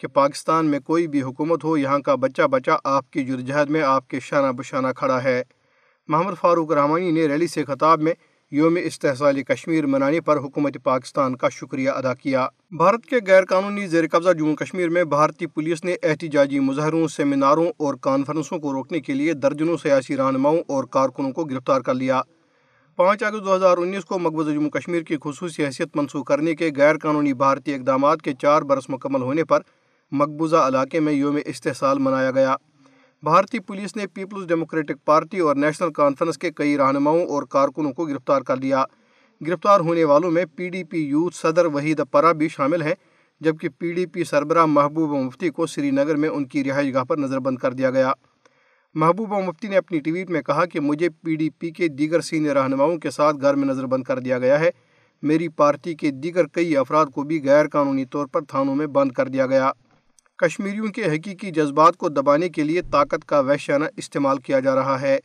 کہ 0.00 0.08
پاکستان 0.08 0.66
میں 0.66 0.80
کوئی 0.80 1.06
بھی 1.06 1.22
حکومت 1.22 1.64
ہو، 1.64 1.76
یہاں 1.76 1.98
کا 1.98 2.14
بچہ 2.14 2.42
بچہ 2.42 2.70
آپ 2.84 3.10
کی 3.10 3.24
جدوجہد 3.24 3.70
میں 3.70 3.82
آپ 3.82 4.08
کے 4.08 4.20
شانہ 4.20 4.52
بشانہ 4.52 4.88
کھڑا 4.96 5.22
ہے۔ 5.24 5.42
محمد 6.08 6.34
فاروق 6.40 6.72
رحمانی 6.72 7.10
نے 7.10 7.26
ریلی 7.26 7.46
سے 7.46 7.64
خطاب 7.64 8.00
میں 8.00 8.12
یوم 8.50 8.78
استحصال 8.82 9.42
کشمیر 9.42 9.86
منانے 9.86 10.20
پر 10.20 10.36
حکومت 10.36 10.76
پاکستان 10.82 11.36
کا 11.36 11.48
شکریہ 11.48 11.90
ادا 11.90 12.14
کیا۔ 12.14 12.46
بھارت 12.70 13.06
کے 13.06 13.16
غیر 13.26 13.44
قانونی 13.44 13.86
زیر 13.86 14.04
قبضہ 14.12 14.32
جموں 14.32 14.56
کشمیر 14.56 14.88
میں 14.88 15.04
بھارتی 15.04 15.46
پولیس 15.46 15.84
نے 15.84 15.94
احتجاجی 16.02 16.60
مظاہروں، 16.60 17.08
سیمیناروں 17.08 17.66
اور 17.66 17.94
کانفرنسوں 17.94 18.58
کو 18.58 18.72
روکنے 18.72 19.00
کے 19.00 19.14
لیے 19.14 19.32
درجنوں 19.32 19.76
سیاسی 19.76 20.16
رہنماؤں 20.16 20.58
اور 20.68 20.84
کارکنوں 20.84 21.32
کو 21.32 21.44
گرفتار 21.44 21.80
کر 21.80 21.94
لیا۔ 21.94 22.22
پانچ 22.96 23.22
اگست 23.22 23.44
دو 23.44 23.54
ہزار 23.54 23.78
انیس 23.78 24.04
کو 24.04 24.18
مقبوضہ 24.18 24.50
جموں 24.50 24.70
کشمیر 24.70 25.02
کی 25.02 25.16
خصوصی 25.24 25.64
حیثیت 25.64 25.96
منسوخ 25.96 26.26
کرنے 26.26 26.54
کے 26.54 26.70
غیر 26.76 26.98
قانونی 26.98 27.32
بھارتی 27.32 27.74
اقدامات 27.74 28.22
کے 28.22 28.32
چار 28.32 28.62
برس 28.62 28.90
مکمل 28.90 29.22
ہونے 29.22 29.44
پر 29.44 29.60
مقبوضہ 30.12 30.56
علاقے 30.56 31.00
میں 31.00 31.12
یوم 31.12 31.38
استحصال 31.46 31.98
منایا 31.98 32.30
گیا۔ 32.30 32.54
بھارتی 33.22 33.58
پولیس 33.58 33.96
نے 33.96 34.06
پیپلز 34.06 34.46
ڈیموکریٹک 34.46 35.04
پارٹی 35.04 35.38
اور 35.38 35.56
نیشنل 35.56 35.92
کانفرنس 35.92 36.38
کے 36.38 36.50
کئی 36.50 36.76
رہنماؤں 36.78 37.26
اور 37.26 37.42
کارکنوں 37.42 37.92
کو 37.92 38.04
گرفتار 38.04 38.42
کر 38.42 38.56
لیا 38.56 38.84
گرفتار 39.46 39.80
ہونے 39.80 40.04
والوں 40.04 40.30
میں 40.30 40.44
پی 40.56 40.68
ڈی 40.68 40.84
پی 40.84 40.98
یوتھ 40.98 41.36
صدر 41.36 41.64
وحید 41.64 42.00
پرا 42.10 42.32
بھی 42.32 42.48
شامل 42.48 42.82
ہیں، 42.82 42.94
جبکہ 43.40 43.68
پی 43.78 43.92
ڈی 43.92 44.06
پی 44.06 44.24
سربراہ 44.24 44.66
محبوبہ 44.66 45.22
مفتی 45.22 45.50
کو 45.50 45.66
سری 45.66 45.90
نگر 45.90 46.16
میں 46.16 46.28
ان 46.28 46.44
کی 46.44 46.64
رہائش 46.64 46.94
گاہ 46.94 47.04
پر 47.04 47.16
نظر 47.16 47.38
بند 47.38 47.58
کر 47.58 47.72
دیا 47.72 47.90
گیا۔ 47.90 48.12
محبوبہ 48.94 49.40
مفتی 49.40 49.68
نے 49.68 49.76
اپنی 49.76 50.00
ٹویٹ 50.00 50.30
میں 50.30 50.42
کہا 50.42 50.64
کہ 50.64 50.80
مجھے 50.80 51.08
پی 51.08 51.36
ڈی 51.36 51.50
پی 51.50 51.70
کے 51.70 51.88
دیگر 51.88 52.20
سینئر 52.20 52.56
رہنماؤں 52.56 52.96
کے 52.96 53.10
ساتھ 53.10 53.36
گھر 53.40 53.54
میں 53.54 53.68
نظر 53.68 53.86
بند 53.86 54.04
کر 54.04 54.18
دیا 54.18 54.38
گیا 54.38 54.60
ہے۔ 54.60 54.70
میری 55.22 55.48
پارٹی 55.48 55.94
کے 55.94 56.10
دیگر 56.10 56.46
کئی 56.46 56.76
افراد 56.76 57.06
کو 57.06 57.22
بھی 57.22 57.40
غیر 57.44 57.68
قانونی 57.68 58.04
طور 58.04 58.26
پر 58.26 58.40
تھانوں 58.40 58.74
میں 58.74 58.86
بند 58.86 59.12
کر 59.12 59.28
دیا 59.28 59.46
گیا۔ 59.46 59.70
کشمیریوں 60.40 60.86
کے 60.86 61.04
حقیقی 61.04 61.50
جذبات 61.50 61.96
کو 61.96 62.08
دبانے 62.08 62.48
کے 62.48 62.64
لیے 62.64 62.82
طاقت 62.82 63.24
کا 63.26 63.40
وحشانہ 63.40 63.84
استعمال 63.96 64.38
کیا 64.38 64.60
جا 64.60 64.74
رہا 64.74 65.00
ہے۔ 65.00 65.18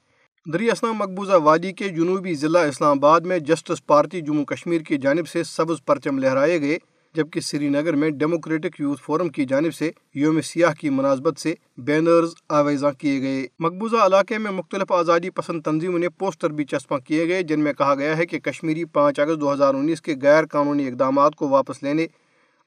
دری 0.54 0.72
اسلام 0.72 0.96
مقبوضہ 0.96 1.34
وادی 1.44 1.72
کے 1.72 1.90
جنوبی 1.90 2.34
ضلع 2.34 2.60
اسلام 2.60 2.98
آباد 2.98 3.22
میں 3.22 3.40
جسٹس 3.40 3.86
پارٹی 3.86 4.22
جموں 4.22 4.46
کشمیر 4.46 4.82
کی 4.82 4.98
جانب 4.98 5.28
سے 5.28 5.44
سبز 5.44 5.86
پرچم 5.86 6.20
لہرائے 6.20 6.62
گئے، 6.62 6.78
جبکہ 7.16 7.40
سری 7.40 7.70
نگر 7.70 7.96
میں 7.96 8.10
ڈیموکریٹک 8.10 8.80
یوتھ 8.80 9.02
فورم 9.04 9.30
کی 9.30 9.46
جانب 9.46 9.74
سے 9.74 9.92
یوم 10.16 10.42
سیاہ 10.42 10.74
کی 10.74 10.90
مناسبت 10.90 11.40
سے 11.40 11.54
بینرز 11.78 12.34
آویزاں 12.50 12.92
کیے 12.92 13.22
گئے۔ 13.22 13.48
مقبوضہ 13.60 13.98
علاقے 13.98 14.38
میں 14.38 14.52
مختلف 14.52 14.92
آزادی 14.92 15.30
پسند 15.30 15.62
تنظیموں 15.62 16.00
نے 16.00 16.10
پوسٹر 16.10 16.50
بھی 16.50 16.66
چسپاں 16.66 17.00
کیے 17.00 17.28
گئے، 17.28 17.44
جن 17.44 17.60
میں 17.60 17.74
کہا 17.74 17.96
گیا 17.96 18.18
ہے 18.18 18.26
کہ 18.26 18.40
کشمیری 18.40 18.86
پانچ 18.86 19.20
اگست 19.20 19.42
دو 19.42 19.54
ہزار 19.54 19.74
انیس 19.74 20.02
کے 20.02 20.16
غیر 20.22 20.46
قانونی 20.46 20.88
اقدامات 20.88 21.36
کو 21.36 21.50
واپس 21.50 21.84
لینے 21.84 22.08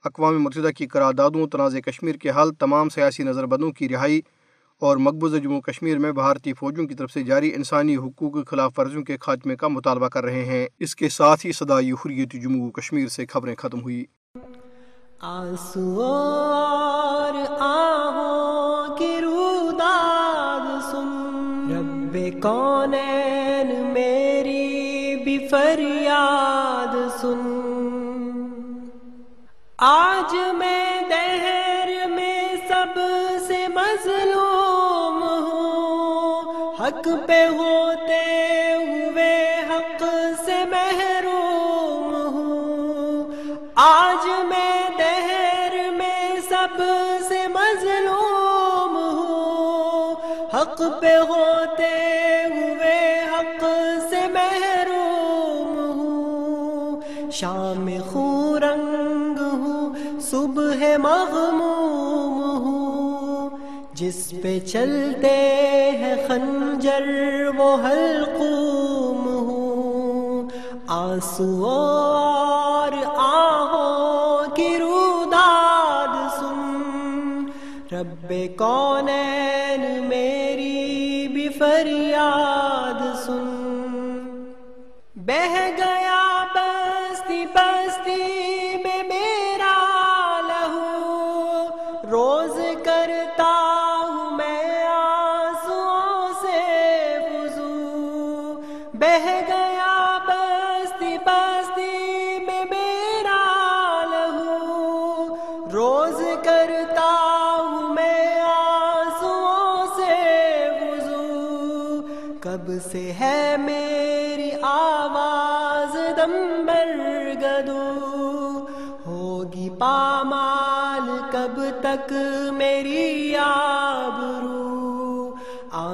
اقوام 0.05 0.43
متحدہ 0.43 0.69
کی 0.69 0.87
قراردادوں، 0.87 1.47
تنازع 1.47 1.78
کشمیر 1.78 2.14
کے 2.14 2.31
حل، 2.31 2.55
تمام 2.55 2.88
سیاسی 2.88 3.23
نظر 3.23 3.47
بندوں 3.47 3.73
کی 3.73 3.88
رہائی 3.88 4.21
اور 4.81 4.97
مقبوضہ 4.97 5.37
جموں 5.37 5.61
کشمیر 5.61 5.99
میں 5.99 6.12
بھارتی 6.12 6.52
فوجوں 6.52 6.87
کی 6.87 6.95
طرف 6.95 7.11
سے 7.12 7.23
جاری 7.23 7.55
انسانی 7.55 7.97
حقوق 7.97 8.49
خلاف 8.50 8.78
ورزیوں 8.78 9.05
کے 9.05 9.17
خاتمے 9.21 9.57
کا 9.57 9.69
مطالبہ 9.69 10.09
کر 10.09 10.25
رہے 10.25 10.45
ہیں۔ 10.45 10.67
اس 10.81 10.97
کے 10.97 11.09
ساتھ 11.09 11.47
ہی 11.47 11.52
صدائی 11.52 11.93
حریت 11.93 12.33
جموں 12.33 12.71
کشمیر 12.71 13.09
سے 13.09 13.26
خبریں 13.26 13.55
ختم 13.59 13.81
ہوئی 13.81 14.05
میری 22.88 23.48
آج 30.28 30.35
میں 30.35 31.00
دہر 31.08 32.06
میں 32.06 32.49
سب 32.68 33.00
سے 33.47 33.68
مظلوم 33.68 35.23
ہوں۔ 35.23 36.73
حق 36.80 37.08
پہ 37.26 37.49
ہوتے 37.49 38.25
ہوئے 38.88 39.54
حق 39.70 40.04
سے 40.44 40.64
محروم 40.64 42.14
ہوں۔ 42.14 43.25
آج 43.75 44.26
میں 44.44 44.88
دہر 44.99 45.90
میں 45.92 46.37
سب 46.49 46.82
سے 47.28 47.49
مظلوم 47.49 48.97
ہوں۔ 48.97 50.14
حق 50.54 50.82
پہ 51.00 51.16
ہوتے 51.16 52.38
جس 63.99 64.35
پہ 64.43 64.61
چلتے 64.61 65.37
ہیں 65.90 66.28
خنجر، 66.28 67.11
وہ 67.57 67.76
حلقوم 67.76 69.28
ہوں۔ 69.28 70.49
آنسو 70.87 71.67
اور 71.67 72.93
آہوں 73.17 74.57
کی 74.57 74.78
روداد 74.78 76.38
سن۔ 76.38 77.45
رب 77.93 78.33
کونین 78.59 80.07
میری 80.09 81.28
بھی 81.28 81.49
فریاد 81.49 83.26
سن۔ 83.26 83.55
بہ 85.17 85.71
گیا 85.78 86.27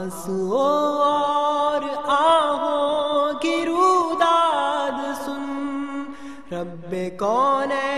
آنسو 0.05 0.57
اور 0.59 1.83
آہوں 2.05 3.33
کی 3.40 3.64
روداد 3.67 5.25
سن۔ 5.25 6.05
رب 6.53 6.95
کون 7.19 7.73
ہے؟ 7.73 7.94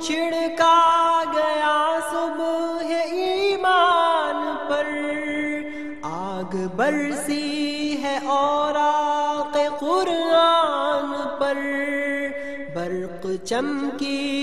چھڑکا 0.00 1.22
گیا 1.32 1.98
صبح 2.10 2.94
ایمان 3.04 4.54
پر۔ 4.68 4.86
آگ 6.02 6.56
برسی 6.76 7.96
ہے 8.02 8.18
اور 8.26 8.74
قرآن 9.78 11.28
پر۔ 11.38 11.58
برق 12.74 13.26
چمکی 13.44 14.41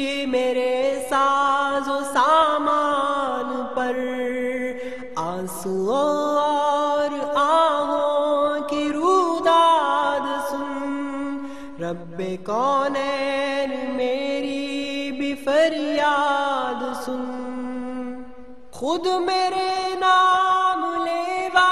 سن۔ 17.10 18.24
خود 18.72 19.08
میرے 19.08 19.96
نام 20.00 21.04
لیوا 21.04 21.72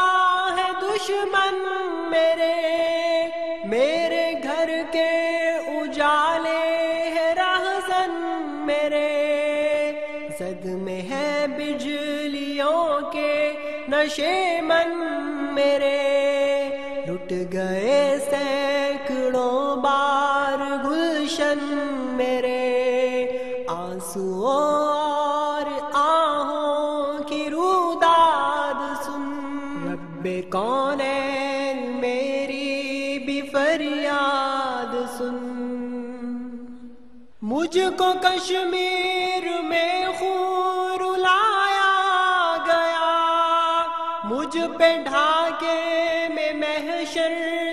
ہے 0.58 0.71
دشمن 0.82 1.56
میرے 2.10 2.10
میرے 2.10 2.57
کشمیر 38.38 39.62
میں 39.62 40.06
خون 40.19 41.00
رلایا 41.00 41.91
گیا۔ 42.65 43.08
مجھ 44.23 44.58
پہ 44.78 44.97
ڈھاکے 45.04 46.28
میں 46.34 46.54
محشر 46.54 47.66